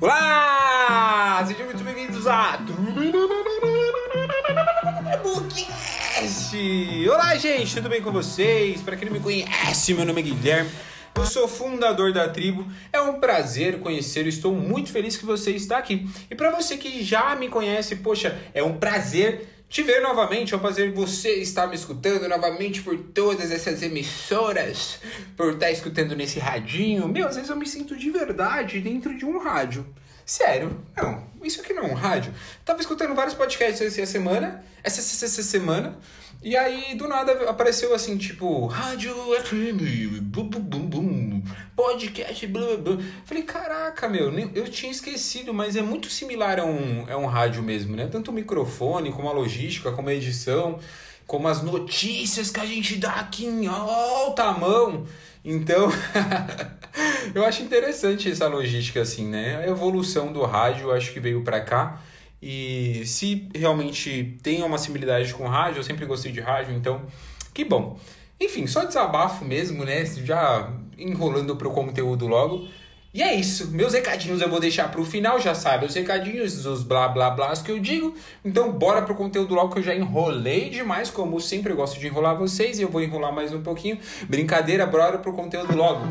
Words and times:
Olá! 0.00 1.44
Sejam 1.46 1.66
muito 1.66 1.82
bem-vindos 1.82 2.26
a 2.26 2.58
Bookcast! 5.22 6.56
Olá, 7.08 7.34
gente, 7.36 7.74
tudo 7.74 7.88
bem 7.88 8.02
com 8.02 8.12
vocês? 8.12 8.82
Para 8.82 8.96
quem 8.96 9.06
não 9.06 9.14
me 9.14 9.20
conhece, 9.20 9.94
meu 9.94 10.04
nome 10.04 10.20
é 10.20 10.24
Guilherme. 10.24 10.70
Eu 11.14 11.24
sou 11.26 11.46
fundador 11.46 12.12
da 12.12 12.28
tribo. 12.28 12.66
É 12.92 13.00
um 13.00 13.18
prazer 13.20 13.78
conhecer. 13.80 14.26
Estou 14.26 14.54
muito 14.54 14.90
feliz 14.90 15.16
que 15.16 15.24
você 15.24 15.52
está 15.52 15.78
aqui. 15.78 16.08
E 16.30 16.34
para 16.34 16.50
você 16.50 16.76
que 16.76 17.02
já 17.02 17.34
me 17.36 17.48
conhece, 17.48 17.96
poxa, 17.96 18.38
é 18.52 18.62
um 18.62 18.78
prazer 18.78 19.61
te 19.72 19.82
ver 19.82 20.02
novamente, 20.02 20.52
é 20.52 20.56
um 20.58 20.60
prazer 20.60 20.92
você 20.92 21.36
estar 21.36 21.66
me 21.66 21.74
escutando 21.74 22.28
novamente 22.28 22.82
por 22.82 22.94
todas 22.94 23.50
essas 23.50 23.82
emissoras, 23.82 24.98
por 25.34 25.54
estar 25.54 25.70
escutando 25.70 26.14
nesse 26.14 26.38
radinho. 26.38 27.08
Meu, 27.08 27.26
às 27.26 27.36
vezes 27.36 27.48
eu 27.48 27.56
me 27.56 27.66
sinto 27.66 27.96
de 27.96 28.10
verdade 28.10 28.82
dentro 28.82 29.16
de 29.16 29.24
um 29.24 29.38
rádio. 29.38 29.86
Sério, 30.26 30.78
não, 30.94 31.26
isso 31.42 31.62
aqui 31.62 31.72
não 31.72 31.84
é 31.84 31.86
um 31.86 31.94
rádio. 31.94 32.34
Tava 32.66 32.82
escutando 32.82 33.14
vários 33.14 33.34
podcasts 33.34 33.80
essa 33.80 34.04
semana, 34.04 34.62
essa, 34.84 35.00
essa, 35.00 35.24
essa 35.24 35.42
semana, 35.42 35.98
e 36.42 36.54
aí 36.54 36.94
do 36.94 37.08
nada 37.08 37.48
apareceu 37.48 37.94
assim, 37.94 38.18
tipo, 38.18 38.66
Rádio 38.66 39.14
FM, 39.42 40.20
bum, 40.20 40.50
bum, 40.50 40.60
bum, 40.60 40.86
bum, 40.86 41.02
podcast, 41.76 42.46
blá, 42.46 42.66
blá, 42.66 42.76
blá. 42.76 43.04
Falei, 43.24 43.42
caraca, 43.42 44.08
meu, 44.08 44.32
eu 44.54 44.68
tinha 44.68 44.90
esquecido, 44.90 45.52
mas 45.52 45.76
é 45.76 45.82
muito 45.82 46.10
similar 46.10 46.60
a 46.60 46.64
um, 46.64 47.06
a 47.10 47.16
um 47.16 47.26
rádio 47.26 47.62
mesmo, 47.62 47.96
né? 47.96 48.06
Tanto 48.06 48.30
o 48.30 48.34
microfone, 48.34 49.12
como 49.12 49.28
a 49.28 49.32
logística, 49.32 49.92
como 49.92 50.08
a 50.08 50.14
edição, 50.14 50.78
como 51.26 51.48
as 51.48 51.62
notícias 51.62 52.50
que 52.50 52.60
a 52.60 52.66
gente 52.66 52.96
dá 52.96 53.12
aqui 53.12 53.46
em 53.46 53.66
alta 53.66 54.52
mão. 54.52 55.06
Então, 55.44 55.90
eu 57.34 57.44
acho 57.44 57.62
interessante 57.62 58.30
essa 58.30 58.46
logística, 58.46 59.00
assim, 59.00 59.26
né? 59.26 59.56
A 59.56 59.68
evolução 59.68 60.32
do 60.32 60.42
rádio, 60.42 60.92
acho 60.92 61.12
que 61.12 61.20
veio 61.20 61.42
para 61.42 61.60
cá. 61.60 62.00
E 62.40 63.02
se 63.06 63.48
realmente 63.54 64.36
tem 64.42 64.62
uma 64.62 64.76
similaridade 64.76 65.32
com 65.32 65.46
rádio, 65.46 65.78
eu 65.78 65.84
sempre 65.84 66.04
gostei 66.04 66.32
de 66.32 66.40
rádio, 66.40 66.74
então 66.74 67.02
que 67.54 67.64
bom. 67.64 67.98
Enfim, 68.42 68.66
só 68.66 68.84
desabafo 68.84 69.44
mesmo, 69.44 69.84
né? 69.84 70.04
Já 70.04 70.70
enrolando 70.98 71.54
pro 71.56 71.70
conteúdo 71.70 72.26
logo. 72.26 72.66
E 73.14 73.22
é 73.22 73.34
isso. 73.34 73.70
Meus 73.70 73.92
recadinhos 73.92 74.40
eu 74.40 74.48
vou 74.48 74.58
deixar 74.58 74.90
pro 74.90 75.04
final, 75.04 75.38
já 75.38 75.54
sabe. 75.54 75.86
Os 75.86 75.94
recadinhos, 75.94 76.64
os 76.66 76.82
blá 76.82 77.08
blá 77.08 77.30
blás 77.30 77.62
que 77.62 77.70
eu 77.70 77.78
digo. 77.78 78.14
Então, 78.44 78.72
bora 78.72 79.02
pro 79.02 79.14
conteúdo 79.14 79.54
logo 79.54 79.72
que 79.74 79.80
eu 79.80 79.82
já 79.82 79.94
enrolei 79.94 80.70
demais. 80.70 81.10
Como 81.10 81.40
sempre, 81.40 81.72
eu 81.72 81.76
gosto 81.76 82.00
de 82.00 82.06
enrolar 82.06 82.36
vocês 82.36 82.78
e 82.78 82.82
eu 82.82 82.88
vou 82.88 83.02
enrolar 83.02 83.32
mais 83.32 83.52
um 83.52 83.62
pouquinho. 83.62 83.98
Brincadeira, 84.28 84.86
bora 84.86 85.18
pro 85.18 85.32
conteúdo 85.32 85.76
logo. 85.76 86.06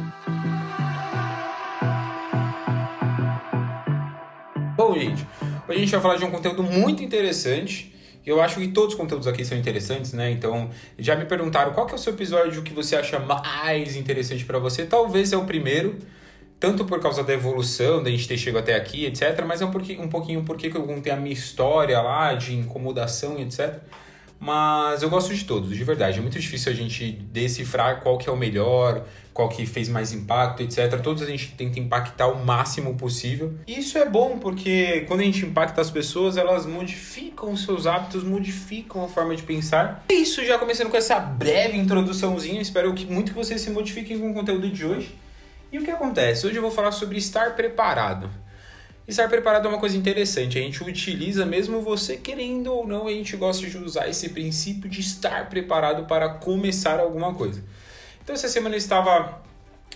Bom, 4.78 4.98
gente, 4.98 5.28
Hoje 5.72 5.78
a 5.78 5.82
gente 5.84 5.92
vai 5.92 6.02
falar 6.02 6.16
de 6.18 6.26
um 6.26 6.32
conteúdo 6.32 6.64
muito 6.64 7.02
interessante. 7.02 7.96
Eu 8.26 8.42
acho 8.42 8.60
que 8.60 8.68
todos 8.68 8.94
os 8.94 9.00
conteúdos 9.00 9.28
aqui 9.28 9.44
são 9.44 9.58
interessantes, 9.58 10.14
né? 10.14 10.32
Então, 10.32 10.70
já 10.98 11.16
me 11.16 11.26
perguntaram 11.26 11.74
qual 11.74 11.88
que 11.88 11.94
é 11.94 11.96
o 11.96 11.98
seu 11.98 12.14
episódio 12.14 12.62
que 12.62 12.74
você 12.74 12.96
acha 12.96 13.20
mais 13.20 13.96
interessante 13.96 14.46
para 14.46 14.60
você. 14.60 14.86
Talvez 14.86 15.34
é 15.34 15.38
o 15.38 15.46
primeiro, 15.46 15.98
tanto 16.60 16.86
por 16.86 17.00
causa 17.00 17.24
da 17.24 17.34
evolução, 17.34 18.04
da 18.04 18.12
gente 18.12 18.28
ter 18.28 18.38
chegado 18.38 18.62
até 18.62 18.76
aqui, 18.76 19.06
etc. 19.06 19.44
Mas 19.46 19.62
é 19.62 19.66
um, 19.66 19.72
pouquinho, 19.72 20.04
um 20.04 20.10
pouquinho 20.10 20.44
porque 20.44 20.68
eu 20.68 20.84
contei 20.84 21.12
a 21.12 21.16
minha 21.16 21.34
história 21.34 22.00
lá, 22.00 22.36
de 22.36 22.56
incomodação, 22.56 23.40
etc. 23.40 23.80
Mas 24.40 25.02
eu 25.02 25.10
gosto 25.10 25.34
de 25.34 25.44
todos, 25.44 25.76
de 25.76 25.84
verdade. 25.84 26.20
É 26.20 26.22
muito 26.22 26.40
difícil 26.40 26.72
a 26.72 26.76
gente 26.76 27.12
decifrar 27.12 28.02
qual 28.02 28.18
que 28.18 28.30
é 28.30 28.32
o 28.32 28.38
melhor, 28.38 29.06
qual 29.34 29.48
que 29.50 29.66
fez 29.66 29.88
mais 29.88 30.12
impacto, 30.12 30.62
etc. 30.62 31.00
Todos 31.02 31.24
a 31.24 31.26
gente 31.26 31.54
tenta 31.58 31.80
impactar 31.80 32.28
o 32.28 32.46
máximo 32.46 32.96
possível. 32.96 33.54
E 33.66 33.80
isso 33.80 33.98
é 33.98 34.06
bom 34.06 34.38
porque 34.40 35.06
quando 35.08 35.22
a 35.22 35.24
gente 35.24 35.46
impacta 35.46 35.80
as 35.82 35.90
pessoas, 35.90 36.38
elas 36.38 36.66
modificam 36.66 37.56
seus 37.56 37.88
hábitos, 37.88 38.24
modificam 38.24 39.04
a 39.04 39.08
forma 39.08 39.36
de 39.36 39.44
pensar. 39.44 40.04
É 40.10 40.14
isso, 40.14 40.44
já 40.44 40.58
começando 40.58 40.90
com 40.90 40.98
essa 40.98 41.20
breve 41.20 41.78
introduçãozinha. 41.78 42.62
Espero 42.62 42.94
que 42.94 43.06
muito 43.06 43.32
que 43.32 43.38
vocês 43.38 43.62
se 43.62 43.70
modifiquem 43.70 44.20
com 44.20 44.32
o 44.32 44.34
conteúdo 44.34 44.70
de 44.70 44.86
hoje. 44.86 45.16
E 45.72 45.80
o 45.80 45.84
que 45.84 45.92
acontece? 45.92 46.46
Hoje 46.46 46.58
eu 46.58 46.62
vou 46.62 46.72
falar 46.72 46.92
sobre 46.92 47.18
estar 47.18 47.56
preparado. 47.56 48.30
Estar 49.08 49.28
preparado 49.28 49.66
é 49.66 49.70
uma 49.70 49.80
coisa 49.80 49.98
interessante, 49.98 50.60
a 50.60 50.62
gente 50.62 50.82
utiliza 50.84 51.46
mesmo 51.46 51.82
você 51.82 52.18
querendo 52.18 52.72
ou 52.72 52.86
não, 52.86 53.08
a 53.08 53.12
gente 53.12 53.36
gosta 53.36 53.68
de 53.68 53.78
usar 53.78 54.08
esse 54.08 54.30
princípio 54.30 54.90
de 54.90 55.02
estar 55.02 55.50
preparado 55.50 56.06
para 56.06 56.30
começar 56.30 57.00
alguma 57.00 57.34
coisa. 57.34 57.64
Então 58.24 58.36
essa 58.36 58.48
semana 58.48 58.76
eu 58.76 58.80
estava 58.80 59.42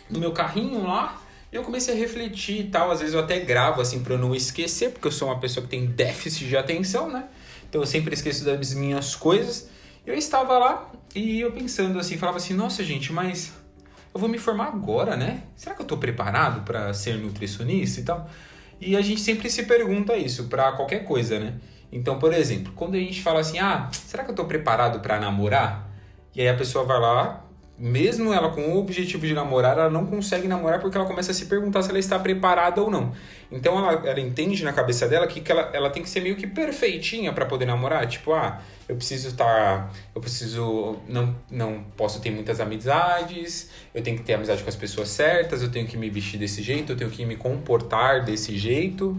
no 0.09 0.19
meu 0.19 0.31
carrinho 0.31 0.83
lá, 0.83 1.21
e 1.51 1.55
eu 1.55 1.63
comecei 1.63 1.93
a 1.93 1.97
refletir 1.97 2.59
e 2.59 2.63
tal, 2.65 2.91
às 2.91 2.99
vezes 2.99 3.13
eu 3.13 3.21
até 3.21 3.39
gravo 3.39 3.81
assim 3.81 4.03
para 4.03 4.13
eu 4.13 4.17
não 4.17 4.35
esquecer, 4.35 4.91
porque 4.91 5.07
eu 5.07 5.11
sou 5.11 5.29
uma 5.29 5.39
pessoa 5.39 5.63
que 5.63 5.69
tem 5.69 5.85
déficit 5.85 6.47
de 6.47 6.57
atenção, 6.57 7.09
né? 7.09 7.25
Então 7.69 7.81
eu 7.81 7.87
sempre 7.87 8.13
esqueço 8.13 8.43
das 8.43 8.73
minhas 8.73 9.15
coisas. 9.15 9.69
Eu 10.05 10.13
estava 10.13 10.57
lá 10.57 10.91
e 11.13 11.39
eu 11.39 11.51
pensando 11.51 11.99
assim, 11.99 12.17
falava 12.17 12.37
assim: 12.37 12.53
"Nossa, 12.53 12.83
gente, 12.83 13.11
mas 13.13 13.53
eu 14.13 14.19
vou 14.19 14.29
me 14.29 14.37
formar 14.37 14.67
agora, 14.67 15.15
né? 15.15 15.43
Será 15.55 15.75
que 15.75 15.81
eu 15.81 15.85
estou 15.85 15.97
preparado 15.97 16.63
para 16.63 16.93
ser 16.93 17.17
nutricionista 17.17 18.01
e 18.01 18.03
tal?" 18.03 18.29
E 18.79 18.95
a 18.97 19.01
gente 19.01 19.21
sempre 19.21 19.49
se 19.49 19.63
pergunta 19.63 20.15
isso 20.17 20.45
para 20.45 20.73
qualquer 20.73 21.05
coisa, 21.05 21.39
né? 21.39 21.53
Então, 21.91 22.19
por 22.19 22.33
exemplo, 22.33 22.73
quando 22.75 22.95
a 22.95 22.99
gente 22.99 23.21
fala 23.21 23.39
assim: 23.39 23.59
"Ah, 23.59 23.89
será 23.91 24.23
que 24.23 24.29
eu 24.29 24.33
estou 24.33 24.45
preparado 24.45 24.99
para 24.99 25.19
namorar?" 25.19 25.89
E 26.35 26.41
aí 26.41 26.49
a 26.49 26.55
pessoa 26.55 26.83
vai 26.83 26.99
lá, 26.99 27.44
mesmo 27.77 28.33
ela 28.33 28.49
com 28.51 28.61
o 28.61 28.77
objetivo 28.77 29.27
de 29.27 29.33
namorar, 29.33 29.77
ela 29.77 29.89
não 29.89 30.05
consegue 30.05 30.47
namorar 30.47 30.79
porque 30.79 30.97
ela 30.97 31.05
começa 31.05 31.31
a 31.31 31.33
se 31.33 31.45
perguntar 31.45 31.83
se 31.83 31.89
ela 31.89 31.99
está 31.99 32.17
preparada 32.17 32.81
ou 32.81 32.89
não. 32.89 33.11
Então 33.51 33.77
ela, 33.77 34.07
ela 34.07 34.19
entende 34.19 34.63
na 34.63 34.71
cabeça 34.71 35.07
dela 35.07 35.27
que, 35.27 35.41
que 35.41 35.51
ela, 35.51 35.69
ela 35.73 35.89
tem 35.89 36.01
que 36.01 36.09
ser 36.09 36.21
meio 36.21 36.35
que 36.35 36.47
perfeitinha 36.47 37.33
para 37.33 37.45
poder 37.45 37.65
namorar. 37.65 38.07
Tipo, 38.07 38.33
ah, 38.33 38.61
eu 38.87 38.95
preciso 38.95 39.27
estar. 39.27 39.93
Eu 40.13 40.21
preciso. 40.21 40.97
Não, 41.07 41.35
não 41.51 41.83
posso 41.97 42.21
ter 42.21 42.31
muitas 42.31 42.59
amizades, 42.61 43.69
eu 43.93 44.01
tenho 44.01 44.17
que 44.17 44.23
ter 44.23 44.33
amizade 44.33 44.63
com 44.63 44.69
as 44.69 44.75
pessoas 44.75 45.09
certas, 45.09 45.61
eu 45.61 45.69
tenho 45.69 45.87
que 45.87 45.97
me 45.97 46.09
vestir 46.09 46.37
desse 46.37 46.61
jeito, 46.63 46.93
eu 46.93 46.97
tenho 46.97 47.09
que 47.09 47.25
me 47.25 47.35
comportar 47.35 48.23
desse 48.23 48.57
jeito 48.57 49.17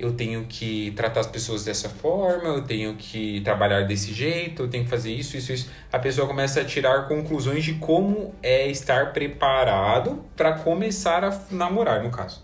eu 0.00 0.12
tenho 0.12 0.46
que 0.46 0.92
tratar 0.92 1.20
as 1.20 1.26
pessoas 1.26 1.62
dessa 1.62 1.90
forma, 1.90 2.48
eu 2.48 2.62
tenho 2.62 2.94
que 2.96 3.42
trabalhar 3.42 3.82
desse 3.82 4.14
jeito, 4.14 4.62
eu 4.62 4.68
tenho 4.68 4.84
que 4.84 4.90
fazer 4.90 5.12
isso, 5.12 5.36
isso, 5.36 5.52
isso. 5.52 5.70
A 5.92 5.98
pessoa 5.98 6.26
começa 6.26 6.62
a 6.62 6.64
tirar 6.64 7.06
conclusões 7.06 7.62
de 7.62 7.74
como 7.74 8.34
é 8.42 8.66
estar 8.68 9.12
preparado 9.12 10.24
para 10.34 10.52
começar 10.54 11.22
a 11.22 11.38
namorar, 11.50 12.02
no 12.02 12.10
caso. 12.10 12.42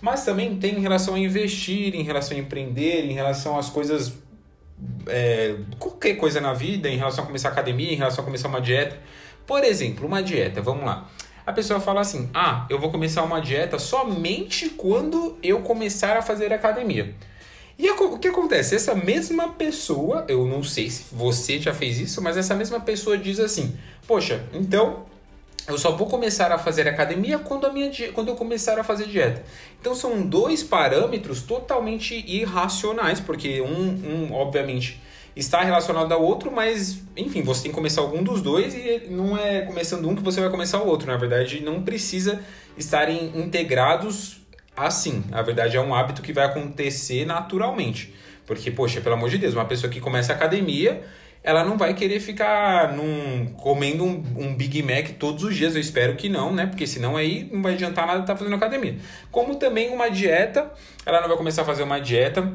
Mas 0.00 0.24
também 0.24 0.56
tem 0.56 0.76
em 0.76 0.80
relação 0.80 1.14
a 1.14 1.18
investir, 1.18 1.94
em 1.94 2.02
relação 2.02 2.36
a 2.36 2.40
empreender, 2.40 3.04
em 3.04 3.12
relação 3.12 3.56
às 3.56 3.70
coisas. 3.70 4.12
É, 5.06 5.54
qualquer 5.78 6.14
coisa 6.16 6.40
na 6.40 6.52
vida, 6.52 6.88
em 6.88 6.96
relação 6.96 7.22
a 7.22 7.26
começar 7.26 7.48
academia, 7.48 7.92
em 7.92 7.96
relação 7.96 8.22
a 8.22 8.24
começar 8.24 8.48
uma 8.48 8.60
dieta. 8.60 8.98
Por 9.46 9.62
exemplo, 9.62 10.06
uma 10.06 10.22
dieta, 10.22 10.60
vamos 10.60 10.84
lá 10.84 11.08
a 11.48 11.52
pessoa 11.54 11.80
fala 11.80 12.02
assim: 12.02 12.28
ah, 12.34 12.66
eu 12.68 12.78
vou 12.78 12.90
começar 12.90 13.22
uma 13.22 13.40
dieta 13.40 13.78
somente 13.78 14.68
quando 14.68 15.38
eu 15.42 15.62
começar 15.62 16.14
a 16.14 16.20
fazer 16.20 16.52
academia. 16.52 17.14
E 17.78 17.90
o 17.90 18.18
que 18.18 18.28
acontece? 18.28 18.74
Essa 18.74 18.94
mesma 18.94 19.48
pessoa, 19.48 20.26
eu 20.28 20.44
não 20.44 20.62
sei 20.62 20.90
se 20.90 21.06
você 21.10 21.58
já 21.58 21.72
fez 21.72 21.98
isso, 21.98 22.20
mas 22.20 22.36
essa 22.36 22.54
mesma 22.54 22.80
pessoa 22.80 23.16
diz 23.16 23.40
assim: 23.40 23.74
Poxa, 24.06 24.44
então 24.52 25.06
eu 25.66 25.78
só 25.78 25.96
vou 25.96 26.06
começar 26.06 26.52
a 26.52 26.58
fazer 26.58 26.86
academia 26.86 27.38
quando, 27.38 27.66
a 27.66 27.72
minha, 27.72 27.90
quando 28.12 28.28
eu 28.28 28.36
começar 28.36 28.78
a 28.78 28.84
fazer 28.84 29.06
dieta. 29.06 29.42
Então 29.80 29.94
são 29.94 30.20
dois 30.20 30.62
parâmetros 30.62 31.40
totalmente 31.40 32.14
irracionais, 32.26 33.20
porque 33.20 33.62
um, 33.62 34.28
um 34.28 34.34
obviamente 34.34 35.00
está 35.38 35.62
relacionado 35.62 36.10
ao 36.12 36.20
outro, 36.20 36.50
mas 36.50 37.00
enfim, 37.16 37.42
você 37.42 37.62
tem 37.62 37.70
que 37.70 37.74
começar 37.74 38.00
algum 38.00 38.22
dos 38.22 38.42
dois 38.42 38.74
e 38.74 39.06
não 39.08 39.38
é 39.38 39.60
começando 39.60 40.08
um 40.08 40.16
que 40.16 40.22
você 40.22 40.40
vai 40.40 40.50
começar 40.50 40.82
o 40.82 40.86
outro. 40.86 41.06
Na 41.06 41.16
verdade, 41.16 41.62
não 41.62 41.82
precisa 41.82 42.40
estarem 42.76 43.32
integrados 43.36 44.40
assim. 44.76 45.22
Na 45.30 45.40
verdade, 45.40 45.76
é 45.76 45.80
um 45.80 45.94
hábito 45.94 46.22
que 46.22 46.32
vai 46.32 46.44
acontecer 46.44 47.24
naturalmente. 47.24 48.12
Porque, 48.44 48.70
poxa, 48.70 49.00
pelo 49.00 49.14
amor 49.14 49.30
de 49.30 49.38
Deus, 49.38 49.54
uma 49.54 49.64
pessoa 49.64 49.92
que 49.92 50.00
começa 50.00 50.32
academia, 50.32 51.02
ela 51.44 51.64
não 51.64 51.78
vai 51.78 51.94
querer 51.94 52.18
ficar 52.18 52.92
num, 52.92 53.46
comendo 53.58 54.04
um, 54.04 54.24
um, 54.36 54.56
Big 54.56 54.82
Mac 54.82 55.10
todos 55.18 55.44
os 55.44 55.54
dias. 55.54 55.74
Eu 55.74 55.80
espero 55.80 56.16
que 56.16 56.28
não, 56.28 56.52
né? 56.52 56.66
Porque 56.66 56.86
senão 56.86 57.16
aí 57.16 57.48
não 57.52 57.62
vai 57.62 57.74
adiantar 57.74 58.06
nada 58.06 58.20
estar 58.20 58.32
tá 58.32 58.38
fazendo 58.38 58.56
academia. 58.56 58.96
Como 59.30 59.54
também 59.54 59.90
uma 59.90 60.08
dieta, 60.08 60.72
ela 61.06 61.20
não 61.20 61.28
vai 61.28 61.36
começar 61.36 61.62
a 61.62 61.64
fazer 61.64 61.84
uma 61.84 62.00
dieta 62.00 62.52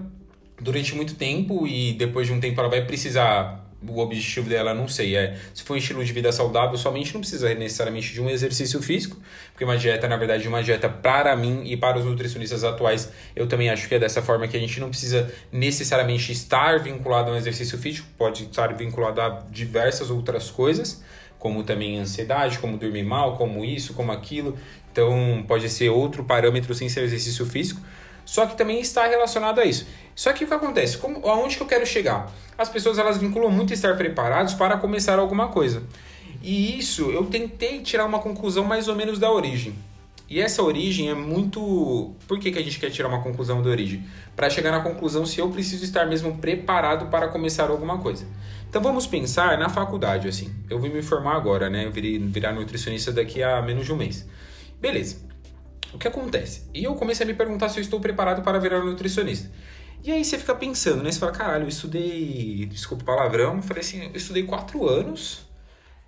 durante 0.64 0.96
muito 0.96 1.16
tempo 1.16 1.68
e 1.68 1.94
depois 1.94 2.28
de 2.28 2.34
um 2.34 2.40
tempo 2.40 2.60
ela 2.60 2.70
vai 2.70 2.86
precisar 2.86 3.64
o 3.88 4.00
objetivo 4.00 4.50
dela, 4.50 4.74
não 4.74 4.88
sei, 4.88 5.16
é 5.16 5.38
se 5.54 5.64
for 5.64 5.74
um 5.74 5.78
estilo 5.78 6.04
de 6.04 6.14
vida 6.14 6.32
saudável, 6.32 6.78
somente 6.78 7.14
não 7.14 7.20
precisa 7.20 7.54
necessariamente 7.54 8.14
de 8.14 8.22
um 8.22 8.30
exercício 8.30 8.82
físico, 8.82 9.18
porque 9.52 9.66
uma 9.66 9.78
dieta, 9.78 10.08
na 10.08 10.16
verdade, 10.16 10.48
uma 10.48 10.64
dieta 10.64 10.88
para 10.88 11.36
mim 11.36 11.64
e 11.66 11.76
para 11.76 12.00
os 12.00 12.06
nutricionistas 12.06 12.64
atuais, 12.64 13.12
eu 13.36 13.46
também 13.48 13.70
acho 13.70 13.88
que 13.88 13.96
é 13.96 14.00
dessa 14.00 14.22
forma 14.22 14.48
que 14.48 14.56
a 14.56 14.60
gente 14.60 14.80
não 14.80 14.90
precisa 14.90 15.32
necessariamente 15.52 16.32
estar 16.32 16.80
vinculado 16.80 17.32
a 17.32 17.34
um 17.34 17.38
exercício 17.38 17.78
físico, 17.78 18.08
pode 18.18 18.44
estar 18.44 18.74
vinculado 18.74 19.20
a 19.22 19.44
diversas 19.52 20.10
outras 20.10 20.50
coisas, 20.50 21.04
como 21.38 21.62
também 21.64 22.00
ansiedade, 22.00 22.60
como 22.60 22.78
dormir 22.78 23.04
mal, 23.04 23.36
como 23.36 23.66
isso, 23.66 23.94
como 23.94 24.14
aquilo. 24.14 24.58
Então, 24.92 25.44
pode 25.46 25.68
ser 25.68 25.90
outro 25.90 26.24
parâmetro 26.24 26.74
sem 26.74 26.88
ser 26.88 27.04
exercício 27.04 27.46
físico. 27.46 27.82
Só 28.26 28.46
que 28.46 28.58
também 28.58 28.80
está 28.80 29.06
relacionado 29.06 29.60
a 29.60 29.66
isso. 29.66 29.86
Só 30.16 30.32
que 30.34 30.44
o 30.44 30.48
que 30.48 30.54
acontece? 30.54 30.98
Como, 30.98 31.28
aonde 31.28 31.58
que 31.58 31.64
eu 31.64 31.68
quero 31.68 31.86
chegar? 31.86 32.32
As 32.58 32.70
pessoas 32.70 32.98
elas 32.98 33.18
vinculam 33.18 33.50
muito 33.50 33.74
estar 33.74 33.98
preparados 33.98 34.54
para 34.54 34.78
começar 34.78 35.20
alguma 35.20 35.48
coisa. 35.48 35.84
E 36.42 36.78
isso 36.78 37.10
eu 37.12 37.26
tentei 37.26 37.82
tirar 37.82 38.06
uma 38.06 38.20
conclusão 38.20 38.64
mais 38.64 38.88
ou 38.88 38.96
menos 38.96 39.18
da 39.18 39.32
origem. 39.32 39.74
E 40.30 40.40
essa 40.42 40.64
origem 40.64 41.10
é 41.10 41.14
muito. 41.14 42.12
Por 42.28 42.40
que, 42.40 42.52
que 42.52 42.58
a 42.58 42.62
gente 42.64 42.80
quer 42.80 42.90
tirar 42.90 43.08
uma 43.08 43.22
conclusão 43.22 43.62
da 43.62 43.70
origem? 43.70 44.04
Para 44.36 44.50
chegar 44.50 44.72
na 44.72 44.80
conclusão 44.82 45.26
se 45.26 45.40
eu 45.40 45.50
preciso 45.50 45.84
estar 45.84 46.06
mesmo 46.06 46.38
preparado 46.38 47.08
para 47.08 47.28
começar 47.28 47.70
alguma 47.70 48.00
coisa. 48.00 48.26
Então 48.68 48.82
vamos 48.82 49.06
pensar 49.06 49.58
na 49.58 49.70
faculdade, 49.70 50.28
assim. 50.28 50.52
Eu 50.70 50.80
vim 50.80 50.90
me 50.90 51.04
formar 51.04 51.36
agora, 51.36 51.70
né? 51.70 51.86
Eu 51.86 51.92
virei, 51.92 52.18
virar 52.18 52.52
nutricionista 52.54 53.12
daqui 53.12 53.44
a 53.44 53.62
menos 53.62 53.86
de 53.86 53.94
um 53.94 53.96
mês. 53.96 54.28
Beleza. 54.82 55.33
O 55.94 55.98
que 55.98 56.08
acontece? 56.08 56.64
E 56.74 56.84
eu 56.84 56.96
comecei 56.96 57.24
a 57.26 57.28
me 57.28 57.34
perguntar 57.36 57.70
se 57.70 57.80
eu 57.80 57.82
estou 57.82 58.00
preparado 58.00 58.42
para 58.42 58.60
virar 58.60 58.84
nutricionista. 58.84 59.50
E 60.04 60.12
aí 60.12 60.26
você 60.26 60.38
fica 60.38 60.54
pensando, 60.54 61.04
né? 61.04 61.12
Você 61.12 61.20
fala, 61.20 61.32
caralho, 61.32 61.64
eu 61.64 61.70
estudei. 61.70 62.66
Desculpa 62.66 63.04
o 63.04 63.06
palavrão, 63.06 63.62
falei 63.62 63.82
assim, 63.82 64.06
eu 64.06 64.16
estudei 64.16 64.44
quatro 64.44 64.88
anos 64.88 65.46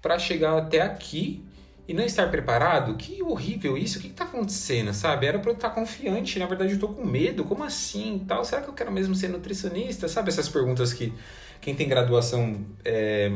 para 0.02 0.20
chegar 0.20 0.58
até 0.58 0.82
aqui 0.82 1.46
e 1.88 1.94
não 1.94 2.04
estar 2.04 2.30
preparado, 2.30 2.96
que 2.96 3.22
horrível 3.22 3.78
isso, 3.78 4.00
o 4.00 4.02
que, 4.02 4.08
está 4.08 4.24
acontecendo, 4.24 4.92
sabe? 4.94 5.28
Era 5.28 5.38
para 5.38 5.52
eu 5.52 5.56
estar 5.56 5.70
confiante, 5.70 6.40
na 6.40 6.48
verdade 6.48 6.72
eu 6.72 6.76
estou 6.76 6.90
com 6.90 7.06
medo, 7.06 7.44
como 7.46 7.64
assim 7.64 8.24
tal? 8.28 8.44
Será 8.44 8.62
que 8.62 8.68
eu 8.68 8.74
quero 8.74 8.92
mesmo 8.92 9.14
ser 9.14 9.28
nutricionista? 9.28 10.08
Sabe 10.08 10.30
essas 10.30 10.50
perguntas 10.50 10.94
que 10.94 11.14
quem 11.62 11.76
tem 11.76 11.88
graduação 11.88 12.66
é, 12.84 13.32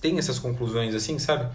tem 0.00 0.18
essas 0.18 0.38
conclusões 0.38 0.94
assim, 0.94 1.18
sabe? 1.18 1.52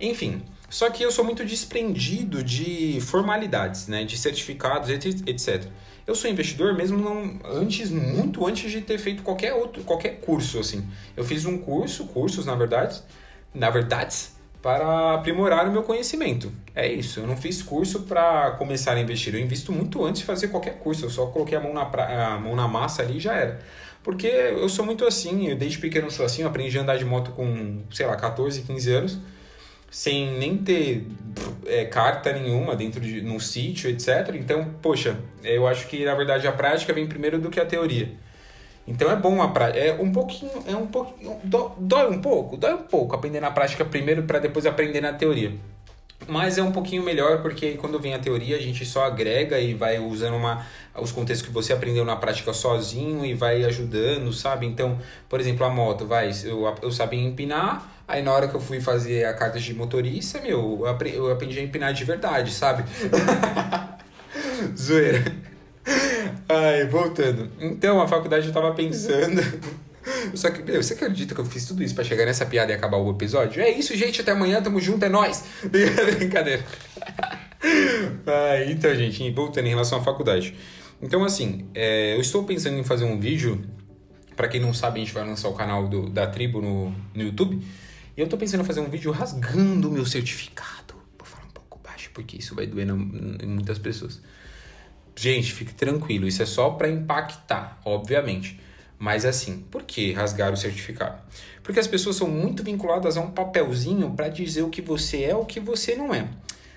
Enfim, 0.00 0.42
só 0.68 0.90
que 0.90 1.02
eu 1.02 1.10
sou 1.10 1.24
muito 1.24 1.44
desprendido 1.44 2.42
de 2.42 3.00
formalidades, 3.00 3.88
né? 3.88 4.04
De 4.04 4.16
certificados, 4.16 4.90
etc. 4.90 5.64
Eu 6.06 6.14
sou 6.14 6.30
investidor 6.30 6.74
mesmo 6.74 6.98
não, 6.98 7.38
antes, 7.44 7.90
muito 7.90 8.46
antes 8.46 8.70
de 8.70 8.80
ter 8.80 8.98
feito 8.98 9.22
qualquer 9.22 9.54
outro, 9.54 9.82
qualquer 9.82 10.20
curso, 10.20 10.58
assim. 10.58 10.86
Eu 11.16 11.24
fiz 11.24 11.44
um 11.44 11.58
curso, 11.58 12.06
cursos 12.06 12.46
na 12.46 12.54
verdade, 12.54 13.02
na 13.52 13.70
verdade, 13.70 14.16
para 14.62 15.14
aprimorar 15.14 15.68
o 15.68 15.72
meu 15.72 15.82
conhecimento. 15.82 16.52
É 16.74 16.90
isso. 16.90 17.20
Eu 17.20 17.26
não 17.26 17.36
fiz 17.36 17.62
curso 17.62 18.02
para 18.02 18.52
começar 18.52 18.92
a 18.92 19.00
investir. 19.00 19.34
Eu 19.34 19.40
invisto 19.40 19.72
muito 19.72 20.04
antes 20.04 20.20
de 20.20 20.26
fazer 20.26 20.48
qualquer 20.48 20.78
curso. 20.78 21.04
Eu 21.04 21.10
só 21.10 21.26
coloquei 21.26 21.56
a 21.56 21.60
mão 21.60 21.72
na, 21.72 21.84
pra... 21.84 22.34
a 22.34 22.38
mão 22.38 22.54
na 22.56 22.66
massa 22.66 23.02
ali 23.02 23.18
e 23.18 23.20
já 23.20 23.34
era. 23.34 23.60
Porque 24.02 24.26
eu 24.26 24.68
sou 24.68 24.84
muito 24.84 25.04
assim. 25.04 25.48
Eu 25.48 25.56
desde 25.56 25.78
pequeno 25.78 26.10
sou 26.10 26.26
assim. 26.26 26.42
Eu 26.42 26.48
aprendi 26.48 26.76
a 26.78 26.82
andar 26.82 26.96
de 26.96 27.04
moto 27.04 27.30
com, 27.32 27.82
sei 27.92 28.06
lá, 28.06 28.16
14, 28.16 28.62
15 28.62 28.92
anos. 28.92 29.18
Sem 29.90 30.38
nem 30.38 30.58
ter 30.58 31.06
é, 31.66 31.84
carta 31.84 32.32
nenhuma 32.32 32.76
dentro 32.76 33.00
de 33.00 33.22
num 33.22 33.40
sítio, 33.40 33.88
etc. 33.90 34.34
Então, 34.34 34.74
poxa, 34.82 35.18
eu 35.42 35.66
acho 35.66 35.86
que 35.86 36.04
na 36.04 36.14
verdade 36.14 36.46
a 36.46 36.52
prática 36.52 36.92
vem 36.92 37.06
primeiro 37.06 37.38
do 37.38 37.50
que 37.50 37.60
a 37.60 37.66
teoria. 37.66 38.10
Então 38.86 39.10
é 39.10 39.16
bom 39.16 39.42
a 39.42 39.48
prática. 39.48 39.84
É 39.84 39.92
um 39.94 40.12
pouquinho. 40.12 40.62
É 40.66 40.76
um 40.76 40.86
pouquinho. 40.86 41.40
Dói 41.78 42.10
um 42.10 42.20
pouco? 42.20 42.56
Dói 42.56 42.74
um 42.74 42.82
pouco 42.82 43.16
aprender 43.16 43.40
na 43.40 43.50
prática 43.50 43.84
primeiro 43.84 44.22
para 44.22 44.38
depois 44.38 44.64
aprender 44.64 45.00
na 45.00 45.12
teoria. 45.12 45.52
Mas 46.28 46.56
é 46.56 46.62
um 46.62 46.72
pouquinho 46.72 47.02
melhor 47.02 47.42
porque 47.42 47.72
quando 47.72 48.00
vem 48.00 48.14
a 48.14 48.18
teoria 48.18 48.56
a 48.56 48.60
gente 48.60 48.86
só 48.86 49.04
agrega 49.04 49.58
e 49.58 49.74
vai 49.74 49.98
usando 49.98 50.34
uma, 50.34 50.66
os 50.94 51.12
contextos 51.12 51.46
que 51.46 51.52
você 51.52 51.72
aprendeu 51.72 52.04
na 52.04 52.16
prática 52.16 52.52
sozinho 52.52 53.24
e 53.24 53.34
vai 53.34 53.64
ajudando, 53.64 54.32
sabe? 54.32 54.66
Então, 54.66 54.98
por 55.28 55.40
exemplo, 55.40 55.66
a 55.66 55.68
moto, 55.68 56.06
vai, 56.06 56.30
eu, 56.44 56.74
eu 56.82 56.90
sabia 56.90 57.20
empinar, 57.20 57.95
aí 58.06 58.22
na 58.22 58.32
hora 58.32 58.48
que 58.48 58.54
eu 58.54 58.60
fui 58.60 58.80
fazer 58.80 59.24
a 59.24 59.34
carta 59.34 59.58
de 59.58 59.74
motorista, 59.74 60.40
meu, 60.40 60.84
eu 61.12 61.30
aprendi 61.30 61.58
a 61.58 61.62
empinar 61.62 61.92
de 61.92 62.04
verdade, 62.04 62.52
sabe? 62.52 62.84
Zoeira. 64.76 65.24
Ai, 66.48 66.86
voltando. 66.86 67.50
Então, 67.60 68.00
a 68.00 68.08
faculdade 68.08 68.46
eu 68.46 68.52
tava 68.52 68.72
pensando. 68.74 69.42
Só 70.34 70.50
que, 70.50 70.62
meu, 70.62 70.82
você 70.82 70.94
acredita 70.94 71.34
que 71.34 71.40
eu 71.40 71.44
fiz 71.44 71.66
tudo 71.66 71.82
isso 71.82 71.94
para 71.94 72.04
chegar 72.04 72.24
nessa 72.24 72.46
piada 72.46 72.72
e 72.72 72.74
acabar 72.74 72.96
o 72.96 73.10
episódio? 73.10 73.60
É 73.60 73.70
isso, 73.70 73.96
gente. 73.96 74.20
Até 74.20 74.32
amanhã, 74.32 74.62
tamo 74.62 74.80
junto, 74.80 75.04
é 75.04 75.08
nóis. 75.08 75.44
Brincadeira. 76.18 76.64
Ai, 78.26 78.70
então, 78.70 78.94
gente, 78.94 79.30
voltando 79.30 79.66
em 79.66 79.70
relação 79.70 79.98
à 79.98 80.02
faculdade. 80.02 80.54
Então, 81.02 81.24
assim, 81.24 81.68
é, 81.74 82.14
eu 82.14 82.20
estou 82.20 82.44
pensando 82.44 82.78
em 82.78 82.84
fazer 82.84 83.04
um 83.04 83.18
vídeo. 83.18 83.64
Para 84.36 84.48
quem 84.48 84.60
não 84.60 84.72
sabe, 84.72 85.00
a 85.00 85.04
gente 85.04 85.14
vai 85.14 85.26
lançar 85.26 85.48
o 85.48 85.54
canal 85.54 85.88
do, 85.88 86.08
da 86.08 86.26
tribo 86.26 86.60
no, 86.60 86.90
no 87.14 87.22
YouTube. 87.22 87.60
E 88.16 88.20
eu 88.20 88.26
tô 88.26 88.38
pensando 88.38 88.62
em 88.62 88.64
fazer 88.64 88.80
um 88.80 88.88
vídeo 88.88 89.12
rasgando 89.12 89.88
o 89.88 89.92
meu 89.92 90.06
certificado. 90.06 90.94
Vou 91.18 91.26
falar 91.26 91.44
um 91.44 91.50
pouco 91.50 91.78
baixo, 91.84 92.10
porque 92.14 92.38
isso 92.38 92.54
vai 92.54 92.66
doer 92.66 92.88
em 92.88 93.46
muitas 93.46 93.78
pessoas. 93.78 94.22
Gente, 95.14 95.52
fique 95.52 95.74
tranquilo, 95.74 96.26
isso 96.26 96.42
é 96.42 96.46
só 96.46 96.70
para 96.70 96.88
impactar, 96.88 97.78
obviamente. 97.84 98.58
Mas 98.98 99.26
assim, 99.26 99.58
por 99.70 99.82
que 99.82 100.12
rasgar 100.12 100.50
o 100.50 100.56
certificado? 100.56 101.20
Porque 101.62 101.78
as 101.78 101.86
pessoas 101.86 102.16
são 102.16 102.28
muito 102.28 102.62
vinculadas 102.62 103.18
a 103.18 103.20
um 103.20 103.30
papelzinho 103.30 104.10
para 104.12 104.28
dizer 104.28 104.62
o 104.62 104.70
que 104.70 104.80
você 104.80 105.24
é 105.24 105.34
o 105.34 105.44
que 105.44 105.60
você 105.60 105.94
não 105.94 106.14
é. 106.14 106.26